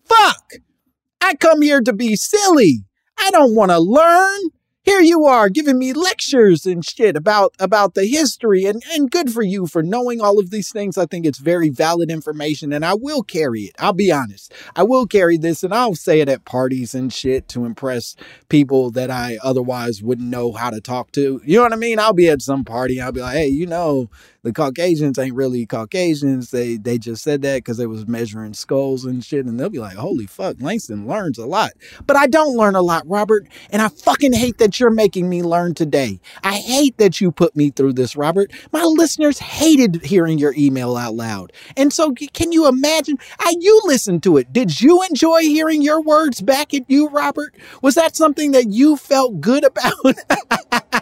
Fuck. 0.05 0.53
I 1.21 1.35
come 1.35 1.61
here 1.61 1.81
to 1.81 1.93
be 1.93 2.15
silly. 2.15 2.83
I 3.17 3.31
don't 3.31 3.55
want 3.55 3.71
to 3.71 3.79
learn 3.79 4.41
here 4.83 4.99
you 4.99 5.25
are 5.25 5.49
giving 5.49 5.79
me 5.79 5.93
lectures 5.93 6.65
and 6.65 6.83
shit 6.83 7.15
about 7.15 7.53
about 7.57 7.93
the 7.93 8.05
history 8.05 8.65
and 8.65 8.83
and 8.91 9.09
good 9.09 9.31
for 9.31 9.41
you 9.41 9.65
for 9.65 9.81
knowing 9.81 10.19
all 10.19 10.39
of 10.39 10.49
these 10.49 10.71
things. 10.71 10.97
I 10.97 11.05
think 11.05 11.25
it's 11.25 11.39
very 11.39 11.69
valid 11.69 12.11
information 12.11 12.73
and 12.73 12.83
i 12.83 12.93
will 12.93 13.23
carry 13.23 13.61
it. 13.61 13.75
I'll 13.79 13.93
be 13.93 14.11
honest. 14.11 14.53
I 14.75 14.83
will 14.83 15.07
carry 15.07 15.37
this 15.37 15.63
and 15.63 15.73
i'll 15.73 15.95
say 15.95 16.19
it 16.19 16.27
at 16.27 16.43
parties 16.43 16.93
and 16.93 17.13
shit 17.13 17.47
to 17.49 17.65
impress 17.65 18.15
people 18.49 18.91
that 18.91 19.09
i 19.09 19.37
otherwise 19.41 20.03
wouldn't 20.03 20.27
know 20.29 20.51
how 20.51 20.69
to 20.69 20.81
talk 20.81 21.11
to. 21.13 21.41
You 21.45 21.57
know 21.57 21.63
what 21.63 21.73
i 21.73 21.77
mean? 21.77 21.97
I'll 21.97 22.13
be 22.13 22.29
at 22.29 22.41
some 22.41 22.65
party 22.65 22.99
i'll 22.99 23.13
be 23.13 23.21
like 23.21 23.37
hey 23.37 23.47
you 23.47 23.65
know 23.65 24.09
the 24.43 24.51
Caucasians 24.51 25.17
ain't 25.17 25.35
really 25.35 25.65
Caucasians. 25.65 26.51
They 26.51 26.75
they 26.75 26.97
just 26.97 27.23
said 27.23 27.41
that 27.41 27.57
because 27.57 27.77
they 27.77 27.87
was 27.87 28.07
measuring 28.07 28.53
skulls 28.53 29.05
and 29.05 29.23
shit, 29.23 29.45
and 29.45 29.57
they'll 29.57 29.69
be 29.69 29.79
like, 29.79 29.95
"Holy 29.95 30.27
fuck, 30.27 30.57
Langston 30.59 31.07
learns 31.07 31.37
a 31.37 31.45
lot." 31.45 31.71
But 32.05 32.17
I 32.17 32.27
don't 32.27 32.57
learn 32.57 32.75
a 32.75 32.81
lot, 32.81 33.07
Robert, 33.07 33.47
and 33.71 33.81
I 33.81 33.87
fucking 33.87 34.33
hate 34.33 34.57
that 34.57 34.72
you're 34.79 34.89
making 34.89 35.29
me 35.29 35.41
learn 35.43 35.73
today. 35.73 36.19
I 36.43 36.53
hate 36.55 36.97
that 36.97 37.21
you 37.21 37.31
put 37.31 37.55
me 37.55 37.69
through 37.69 37.93
this, 37.93 38.15
Robert. 38.15 38.51
My 38.71 38.83
listeners 38.83 39.39
hated 39.39 40.03
hearing 40.03 40.37
your 40.37 40.53
email 40.57 40.95
out 40.97 41.15
loud, 41.15 41.51
and 41.77 41.91
so 41.93 42.11
can 42.11 42.51
you 42.51 42.67
imagine? 42.67 43.17
I 43.39 43.55
you 43.59 43.81
listened 43.85 44.23
to 44.23 44.37
it. 44.37 44.51
Did 44.53 44.81
you 44.81 45.03
enjoy 45.03 45.41
hearing 45.41 45.81
your 45.81 46.01
words 46.01 46.41
back 46.41 46.73
at 46.73 46.89
you, 46.89 47.09
Robert? 47.09 47.55
Was 47.81 47.95
that 47.95 48.15
something 48.15 48.51
that 48.51 48.69
you 48.69 48.97
felt 48.97 49.41
good 49.41 49.63
about? 49.65 49.93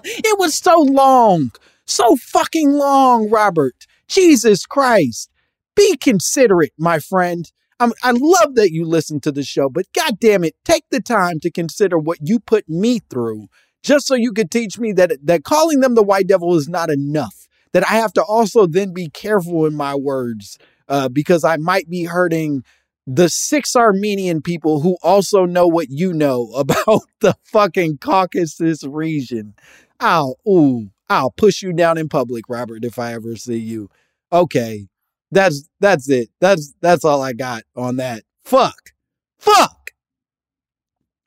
it 0.03 0.39
was 0.39 0.55
so 0.55 0.79
long. 0.79 1.51
So 1.85 2.15
fucking 2.15 2.71
long, 2.71 3.29
Robert. 3.29 3.87
Jesus 4.07 4.65
Christ. 4.65 5.29
Be 5.75 5.95
considerate, 5.97 6.73
my 6.77 6.99
friend. 6.99 7.51
I'm, 7.81 7.93
I 8.03 8.11
love 8.11 8.55
that 8.55 8.71
you 8.71 8.85
listen 8.85 9.19
to 9.21 9.31
the 9.31 9.43
show, 9.43 9.67
but 9.69 9.87
God 9.93 10.19
damn 10.19 10.43
it, 10.43 10.55
take 10.63 10.85
the 10.91 11.01
time 11.01 11.39
to 11.39 11.49
consider 11.49 11.97
what 11.97 12.19
you 12.21 12.39
put 12.39 12.69
me 12.69 12.99
through 13.09 13.47
just 13.83 14.05
so 14.05 14.13
you 14.13 14.33
could 14.33 14.51
teach 14.51 14.77
me 14.77 14.91
that, 14.93 15.13
that 15.23 15.43
calling 15.43 15.79
them 15.79 15.95
the 15.95 16.03
white 16.03 16.27
devil 16.27 16.55
is 16.55 16.69
not 16.69 16.91
enough. 16.91 17.47
That 17.73 17.89
I 17.89 17.95
have 17.95 18.13
to 18.13 18.23
also 18.23 18.67
then 18.67 18.93
be 18.93 19.09
careful 19.09 19.65
in 19.65 19.73
my 19.73 19.95
words 19.95 20.57
uh, 20.89 21.09
because 21.09 21.43
I 21.43 21.57
might 21.57 21.89
be 21.89 22.03
hurting 22.03 22.63
the 23.07 23.29
six 23.29 23.75
Armenian 23.75 24.41
people 24.41 24.81
who 24.81 24.97
also 25.01 25.45
know 25.45 25.65
what 25.67 25.87
you 25.89 26.13
know 26.13 26.51
about 26.55 27.01
the 27.21 27.35
fucking 27.45 27.97
Caucasus 27.97 28.83
region. 28.83 29.55
Ow, 30.01 30.35
ooh, 30.47 30.89
I'll 31.09 31.31
push 31.31 31.63
you 31.63 31.73
down 31.73 31.97
in 31.97 32.09
public, 32.09 32.45
Robert, 32.47 32.85
if 32.85 32.99
I 32.99 33.13
ever 33.13 33.35
see 33.35 33.57
you. 33.57 33.89
Okay. 34.31 34.87
That's 35.31 35.69
that's 35.79 36.09
it. 36.09 36.29
That's 36.39 36.73
that's 36.81 37.05
all 37.05 37.21
I 37.21 37.33
got 37.33 37.63
on 37.75 37.97
that. 37.97 38.23
Fuck. 38.43 38.91
Fuck. 39.39 39.91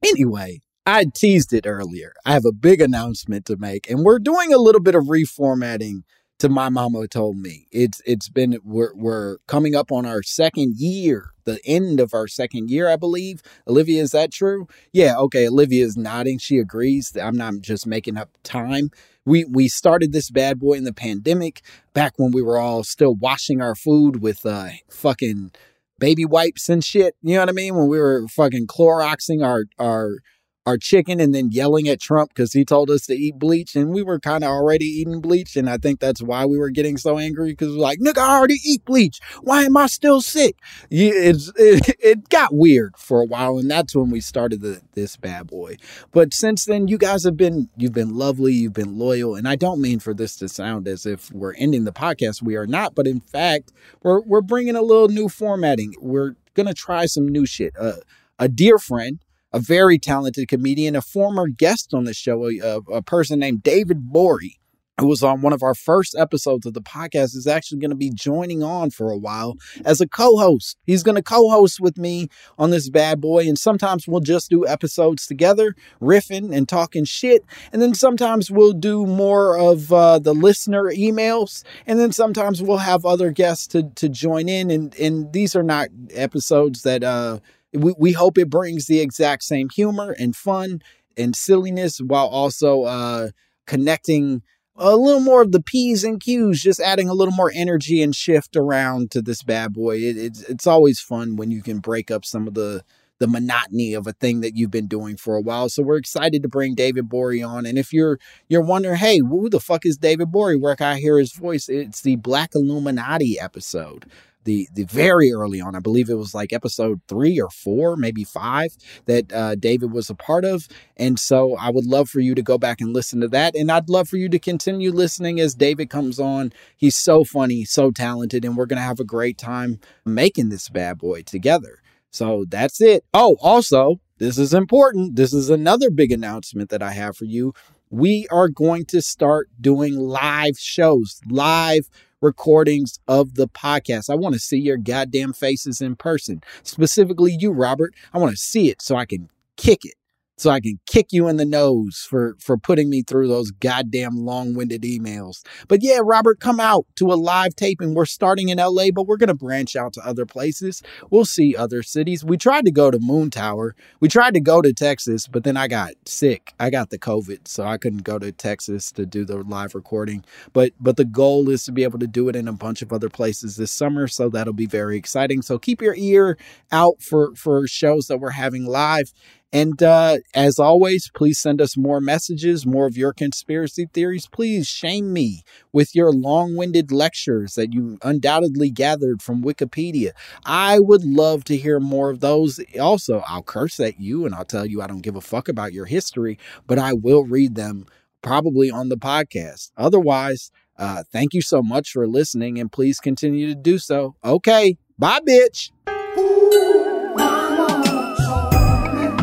Anyway, 0.05 0.61
I 0.87 1.07
teased 1.07 1.53
it 1.53 1.67
earlier. 1.67 2.13
I 2.27 2.33
have 2.33 2.45
a 2.45 2.53
big 2.53 2.81
announcement 2.81 3.47
to 3.47 3.57
make, 3.57 3.89
and 3.89 4.05
we're 4.05 4.19
doing 4.19 4.53
a 4.53 4.59
little 4.59 4.83
bit 4.83 4.95
of 4.95 5.05
reformatting 5.05 6.03
to 6.45 6.51
my 6.51 6.69
mama 6.69 7.09
told 7.09 7.39
me. 7.39 7.67
It's 7.73 8.03
it's 8.05 8.29
been 8.29 8.59
we're 8.63 8.95
we're 8.95 9.39
coming 9.47 9.75
up 9.75 9.91
on 9.91 10.05
our 10.05 10.23
second 10.23 10.77
year, 10.77 11.31
the 11.45 11.59
end 11.65 12.01
of 12.01 12.13
our 12.13 12.29
second 12.29 12.71
year, 12.71 12.89
I 12.89 12.97
believe. 12.97 13.43
Olivia, 13.67 14.03
is 14.03 14.11
that 14.13 14.31
true? 14.31 14.69
Yeah, 14.93 15.17
okay. 15.17 15.49
Olivia 15.49 15.85
is 15.85 15.97
nodding. 15.97 16.39
She 16.39 16.59
agrees. 16.59 17.17
I'm 17.17 17.37
not 17.37 17.55
just 17.61 17.87
making 17.87 18.19
up 18.19 18.31
time 18.43 18.91
we 19.25 19.45
we 19.47 19.69
started 19.69 20.13
this 20.13 20.31
bad 20.31 20.59
boy 20.59 20.75
in 20.75 20.85
the 20.85 20.93
pandemic 20.93 21.63
back 21.95 22.13
when 22.19 22.31
we 22.31 22.43
were 22.43 22.59
all 22.59 22.85
still 22.85 23.15
washing 23.15 23.63
our 23.63 23.75
food 23.75 24.21
with 24.21 24.45
uh 24.45 24.69
fucking 24.91 25.53
baby 25.99 26.27
wipes 26.27 26.69
and 26.69 26.85
shit. 26.85 27.17
You 27.23 27.35
know 27.35 27.41
what 27.41 27.49
I 27.49 27.53
mean? 27.53 27.75
When 27.75 27.89
we 27.89 27.99
were 27.99 28.29
fucking 28.29 28.67
Cloroxing 28.67 29.43
our 29.43 29.65
our 29.79 30.19
our 30.67 30.79
chicken 30.79 31.21
and 31.21 31.35
then 31.35 31.51
yelling 31.51 31.89
at 31.89 32.01
Trump 32.01 32.31
because 32.31 32.53
he 32.53 32.65
told 32.65 32.91
us 32.91 33.07
to 33.07 33.15
eat 33.15 33.39
bleach. 33.39 33.77
And 33.77 33.91
we 33.91 34.03
were 34.03 34.19
kind 34.19 34.43
of 34.43 34.51
already 34.51 34.87
eating 34.87 35.21
bleach. 35.21 35.57
And 35.57 35.69
I 35.69 35.77
think 35.77 36.01
that's 36.01 36.23
why 36.23 36.47
we 36.47 36.59
were 36.59 36.71
getting 36.71 36.97
so 36.97 37.19
angry 37.19 37.51
because 37.53 37.71
we're 37.71 37.83
like, 37.83 37.99
nigga, 37.99 38.19
I 38.19 38.39
already 38.39 38.59
eat 38.65 38.85
bleach. 38.85 39.21
Why 39.43 39.65
am 39.65 39.77
I 39.77 39.87
still 39.87 40.23
sick? 40.23 40.57
It's, 40.91 41.53
it, 41.57 41.97
it 42.01 42.29
got 42.31 42.55
weird 42.55 42.97
for 42.97 43.21
a 43.21 43.27
while. 43.27 43.59
And 43.59 43.71
that's 43.71 43.95
when 43.95 44.11
we 44.11 44.21
started 44.21 44.63
the, 44.63 44.81
this 44.95 45.17
bad 45.17 45.49
boy. 45.49 45.77
But 46.13 46.33
since 46.33 46.65
then, 46.65 46.89
you 46.89 46.97
guys 46.97 47.25
have 47.25 47.37
been, 47.37 47.69
you've 47.77 47.93
been 47.93 48.17
lovely. 48.17 48.55
You've 48.55 48.73
been 48.73 48.99
loyal. 48.99 49.35
And 49.35 49.47
I 49.47 49.57
don't 49.57 49.81
mean 49.81 50.01
for 50.01 50.15
this 50.15 50.37
to 50.37 50.49
sound 50.49 50.89
as 50.89 51.05
if 51.05 51.31
we're 51.31 51.55
ending 51.55 51.85
the 51.85 51.93
podcast. 51.93 52.43
We 52.43 52.57
are 52.57 52.67
not. 52.67 52.95
But 52.95 53.07
in 53.07 53.21
fact, 53.21 53.73
we're, 54.03 54.21
we're 54.21 54.41
bringing 54.41 54.77
a 54.77 54.83
little 54.83 55.09
new 55.09 55.29
formatting. 55.29 55.95
We're 56.01 56.37
going 56.55 56.67
to 56.67 56.75
try 56.75 57.05
some 57.05 57.29
new 57.29 57.45
shit. 57.45 57.75
Uh, 57.79 57.97
a 58.39 58.49
dear 58.49 58.79
friend 58.79 59.21
a 59.55 59.61
very 59.61 60.01
talented 60.01 60.49
comedian, 60.49 60.97
a 60.97 61.01
former 61.01 61.47
guest 61.47 61.95
on 61.95 62.05
the 62.05 62.13
show, 62.13 62.45
a, 62.47 62.79
a 62.93 63.03
person 63.03 63.39
named 63.39 63.63
David 63.63 64.11
Gborie, 64.11 64.57
who 65.01 65.07
was 65.07 65.23
on 65.23 65.43
one 65.43 65.53
of 65.53 65.63
our 65.63 65.77
first 65.77 66.17
episodes 66.19 66.67
of 66.67 66.75
the 66.75 66.83
podcast, 66.83 67.37
is 67.37 67.47
actually 67.47 67.79
going 67.79 67.91
to 67.91 67.97
be 67.97 68.11
joining 68.11 68.65
on 68.65 68.91
for 68.91 69.13
a 69.13 69.17
while 69.17 69.55
as 69.85 70.01
a 70.01 70.09
co 70.09 70.37
host. 70.39 70.77
He's 70.87 71.05
going 71.05 71.15
to 71.15 71.23
co 71.23 71.49
host 71.51 71.79
with 71.81 71.97
me 71.97 72.29
on 72.59 72.71
this 72.71 72.91
bad 72.91 73.21
boy, 73.21 73.47
and 73.47 73.57
sometimes 73.57 74.09
we'll 74.09 74.21
just 74.21 74.51
do 74.51 74.67
episodes 74.67 75.25
together, 75.25 75.77
riffing 76.03 76.53
and 76.53 76.69
talking 76.69 77.05
shit. 77.05 77.45
And 77.73 77.81
then 77.81 77.95
sometimes 77.95 78.51
we'll 78.51 78.73
do 78.73 79.07
more 79.07 79.57
of 79.57 79.93
uh, 79.93 80.19
the 80.19 80.35
listener 80.35 80.91
emails, 80.91 81.63
and 81.87 82.01
then 82.01 82.11
sometimes 82.11 82.61
we'll 82.61 82.79
have 82.79 83.07
other 83.07 83.31
guests 83.31 83.69
to, 83.69 83.85
to 83.85 84.09
join 84.09 84.49
in. 84.49 84.73
And, 84.73 84.97
and 84.97 85.33
these 85.33 85.55
are 85.55 85.63
not 85.63 85.91
episodes 86.13 86.83
that, 86.83 87.05
uh, 87.05 87.39
we, 87.75 87.95
we 87.99 88.13
hope 88.13 88.39
it 88.39 88.51
brings 88.51 88.87
the 88.87 89.01
exact 89.01 89.43
same 89.43 89.69
humor 89.69 90.15
and 90.19 90.35
fun 90.35 90.81
and 91.17 91.37
silliness 91.37 91.99
while 91.99 92.27
also 92.27 92.85
uh, 92.85 93.29
connecting 93.67 94.43
a 94.77 94.97
little 94.97 95.21
more 95.21 95.43
of 95.43 95.53
the 95.53 95.63
P's 95.63 96.03
and 96.03 96.21
Q's, 96.21 96.61
just 96.61 96.81
adding 96.81 97.09
a 97.09 97.15
little 97.15 97.35
more 97.35 97.53
energy 97.55 98.03
and 98.03 98.15
shift 98.15 98.57
around 98.57 99.11
to 99.13 99.23
this 99.23 99.43
bad 99.43 99.73
boy. 99.73 99.99
It, 99.99 100.17
it's 100.17 100.43
it's 100.43 100.67
always 100.67 101.01
fun 101.01 101.37
when 101.37 101.51
you 101.51 101.63
can 101.63 101.79
break 101.79 102.11
up 102.11 102.25
some 102.25 102.49
of 102.49 102.55
the 102.55 102.85
the 103.21 103.29
monotony 103.29 103.95
of 103.95 104.09
a 104.09 104.13
thing 104.13 104.41
that 104.41 104.57
you've 104.57 104.73
been 104.73 104.89
doing 104.89 105.17
for 105.17 105.37
a 105.37 105.41
while. 105.41 105.69
So 105.69 105.85
we're 105.85 105.97
excited 105.97 106.43
to 106.43 106.49
bring 106.49 106.75
David 106.75 107.09
Gborie 107.09 107.49
on. 107.49 107.65
And 107.65 107.79
if 107.79 107.93
you're 107.93 108.19
you're 108.49 108.63
wondering, 108.63 108.97
hey, 108.97 109.19
who 109.19 109.49
the 109.49 109.61
fuck 109.61 109.87
is 109.87 109.97
David 109.97 110.29
Gborie? 110.29 110.61
Where 110.61 110.75
can 110.75 110.89
I 110.89 110.99
hear 110.99 111.19
his 111.19 111.33
voice? 111.33 111.69
It's 111.69 112.01
the 112.03 112.17
Black 112.17 112.57
Illuminati 112.57 113.39
episode 113.39 114.07
the 114.45 114.69
the 114.75 114.85
very 114.85 115.33
early 115.33 115.61
on. 115.61 115.75
I 115.75 115.81
believe 115.81 116.09
it 116.09 116.15
was 116.15 116.35
like 116.35 116.53
episode 116.53 117.01
three 117.09 117.41
or 117.41 117.51
four, 117.51 117.97
maybe 117.97 118.25
five, 118.25 118.71
that 119.07 119.33
uh, 119.33 119.55
David 119.57 119.93
was 119.93 120.11
a 120.11 120.15
part 120.15 120.45
of. 120.45 120.69
And 120.97 121.19
so 121.19 121.57
I 121.57 121.71
would 121.71 121.87
love 121.87 122.09
for 122.09 122.21
you 122.21 122.35
to 122.35 122.43
go 122.43 122.59
back 122.59 122.81
and 122.81 122.93
listen 122.93 123.21
to 123.21 123.29
that. 123.29 123.55
And 123.55 123.71
I'd 123.71 123.89
love 123.89 124.09
for 124.09 124.17
you 124.17 124.29
to 124.29 124.39
continue 124.39 124.93
listening 124.93 125.41
as 125.41 125.55
David 125.55 125.91
comes 125.91 126.21
on. 126.21 126.53
He's 126.77 126.97
so 126.97 127.25
funny, 127.25 127.65
so 127.65 127.91
talented, 127.91 128.45
and 128.45 128.57
we're 128.57 128.67
gonna 128.67 128.81
have 128.81 129.01
a 129.01 129.05
great 129.05 129.39
time 129.39 129.81
making 130.05 130.49
this 130.51 130.69
bad 130.69 130.99
boy 130.99 131.23
together. 131.23 131.81
So 132.11 132.45
that's 132.49 132.81
it. 132.81 133.05
Oh, 133.13 133.37
also, 133.41 134.01
this 134.19 134.39
is 134.39 134.55
important. 134.55 135.17
This 135.17 135.33
is 135.33 135.51
another 135.51 135.91
big 135.91 136.13
announcement 136.13 136.71
that 136.71 136.83
I 136.83 136.93
have 136.93 137.17
for 137.17 137.25
you. 137.25 137.53
We 137.91 138.29
are 138.31 138.49
going 138.49 138.85
to 138.87 139.03
start 139.03 139.49
doing 139.61 139.97
live 139.97 140.57
shows, 140.57 141.21
live 141.29 141.89
recordings 142.25 142.99
of 143.07 143.35
the 143.35 143.49
podcast. 143.49 144.11
I 144.11 144.17
want 144.17 144.35
to 144.35 144.41
see 144.41 144.59
your 144.59 144.77
goddamn 144.77 145.33
faces 145.33 145.81
in 145.81 145.97
person. 145.97 146.43
Specifically, 146.63 147.37
you, 147.39 147.53
Robert. 147.53 147.95
I 148.13 148.19
want 148.19 148.33
to 148.33 148.37
see 148.37 148.71
it 148.71 148.83
so 148.83 148.97
I 148.97 149.05
can 149.05 149.29
kick 149.57 149.85
it 149.85 149.95
so 150.37 150.51
I 150.51 150.61
can 150.61 150.79
kick 150.87 151.13
you 151.13 151.29
in 151.29 151.37
the 151.37 151.45
nose 151.45 152.07
for 152.09 152.37
for 152.41 152.57
putting 152.57 152.91
me 152.91 153.03
through 153.03 153.29
those 153.29 153.51
goddamn 153.51 154.17
long-winded 154.17 154.83
emails. 154.83 155.43
But 155.69 155.83
yeah, 155.83 156.01
Robert, 156.03 156.41
come 156.41 156.61
out 156.61 156.87
to 156.97 157.13
a 157.13 157.15
live 157.15 157.55
taping. 157.55 157.95
We're 157.95 158.05
starting 158.05 158.49
in 158.49 158.59
LA, 158.59 158.87
but 158.93 159.07
we're 159.07 159.17
going 159.17 159.29
to 159.29 159.35
branch 159.35 159.77
out 159.77 159.93
to 159.95 160.07
other 160.07 160.27
places. 160.27 160.83
We'll 161.11 161.25
see 161.25 161.55
other 161.57 161.83
cities. 161.83 162.25
We 162.25 162.37
tried 162.37 162.65
to 162.65 162.73
go 162.73 162.91
to 162.91 162.99
Moontower. 162.99 163.73
We 164.01 164.09
tried 164.09 164.35
to 164.35 164.41
go 164.41 164.61
to 164.63 164.73
Texas, 164.73 165.27
but 165.27 165.45
then 165.45 165.57
I 165.57 165.69
got 165.69 165.93
sick. 166.07 166.53
I 166.59 166.71
got 166.71 166.91
the 166.91 166.99
COVID, 166.99 167.47
so 167.47 167.65
I 167.65 167.79
couldn't 167.79 168.05
go 168.05 168.19
to 168.19 168.33
Texas 168.33 168.91
to 168.93 169.07
do 169.07 169.25
the 169.25 169.39
live 169.39 169.75
recording. 169.75 170.25
But 170.53 170.73
but 170.81 170.97
the 170.97 171.05
goal 171.05 171.49
is 171.49 171.65
to 171.65 171.73
be 171.73 171.85
able 171.85 171.99
to 172.01 172.07
do 172.07 172.29
it 172.29 172.37
in 172.37 172.49
a 172.49 172.53
bunch 172.53 172.83
of 172.83 172.93
other 172.93 173.09
places 173.09 173.57
this 173.57 173.71
summer, 173.71 174.09
so 174.09 174.29
that'll 174.29 174.53
be 174.53 174.67
very 174.67 174.97
exciting. 174.97 175.43
So 175.43 175.59
keep 175.59 175.81
your 175.81 175.95
ear 175.97 176.37
out 176.73 177.01
for 177.01 177.35
for 177.37 177.67
shows 177.67 178.07
that 178.09 178.19
we're 178.19 178.31
having 178.31 178.67
live 178.67 179.13
and 179.55 179.81
uh, 179.85 180.19
as 180.35 180.59
always, 180.59 181.09
please 181.15 181.39
send 181.39 181.63
us 181.63 181.77
more 181.77 182.01
messages, 182.01 182.67
more 182.67 182.87
of 182.87 182.97
your 182.97 183.13
conspiracy 183.13 183.87
theories. 183.95 184.27
Please 184.27 184.67
shame 184.67 185.13
me 185.13 185.45
with 185.73 185.95
your 185.95 186.11
long 186.11 186.57
winded 186.57 186.91
lectures 186.91 187.55
that 187.55 187.73
you 187.73 187.97
undoubtedly 188.03 188.69
gathered 188.69 189.23
from 189.23 189.45
Wikipedia. 189.45 190.11
I 190.45 190.81
would 190.81 191.05
love 191.05 191.45
to 191.45 191.57
hear 191.57 191.79
more 191.79 192.11
of 192.11 192.19
those. 192.19 192.59
Also, 192.81 193.23
I'll 193.29 193.45
curse 193.45 193.79
at 193.79 194.01
you 194.01 194.27
and 194.27 194.35
I'll 194.35 194.45
tell 194.45 194.67
you 194.67 194.83
I 194.83 194.89
don't 194.89 195.03
give 195.03 195.15
a 195.15 195.21
fuck 195.21 195.49
about 195.49 195.73
your 195.73 195.87
history, 195.87 196.37
but 196.67 196.81
I 196.81 196.93
will 196.93 197.23
read 197.23 197.55
them 197.55 197.87
probably 198.23 198.73
on 198.73 198.89
the 198.89 198.97
podcast. 198.97 199.71
Otherwise, 199.77 200.51
uh, 200.77 201.05
thank 201.13 201.33
you 201.33 201.43
so 201.43 201.63
much 201.63 201.93
for 201.93 202.09
listening 202.09 202.59
and 202.59 202.73
please 202.73 202.99
continue 202.99 203.47
to 203.47 203.55
do 203.55 203.79
so. 203.79 204.17
Okay, 204.25 204.79
bye, 204.99 205.21
bitch 205.21 205.71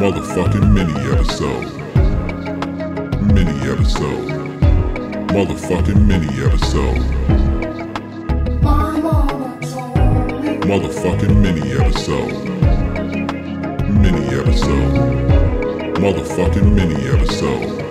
motherfucking 0.02 0.74
mini 0.74 0.93
episode. 1.14 1.68
Mini 3.22 3.56
episode. 3.70 4.30
Motherfucking 5.30 6.08
mini 6.08 6.26
episode. 6.43 7.02
Motherfucking 10.66 11.36
mini 11.43 11.72
episode. 11.74 12.34
Mini 14.02 14.26
episode. 14.39 14.93
Motherfucking 16.02 16.74
mini 16.74 16.95
episode. 17.08 17.91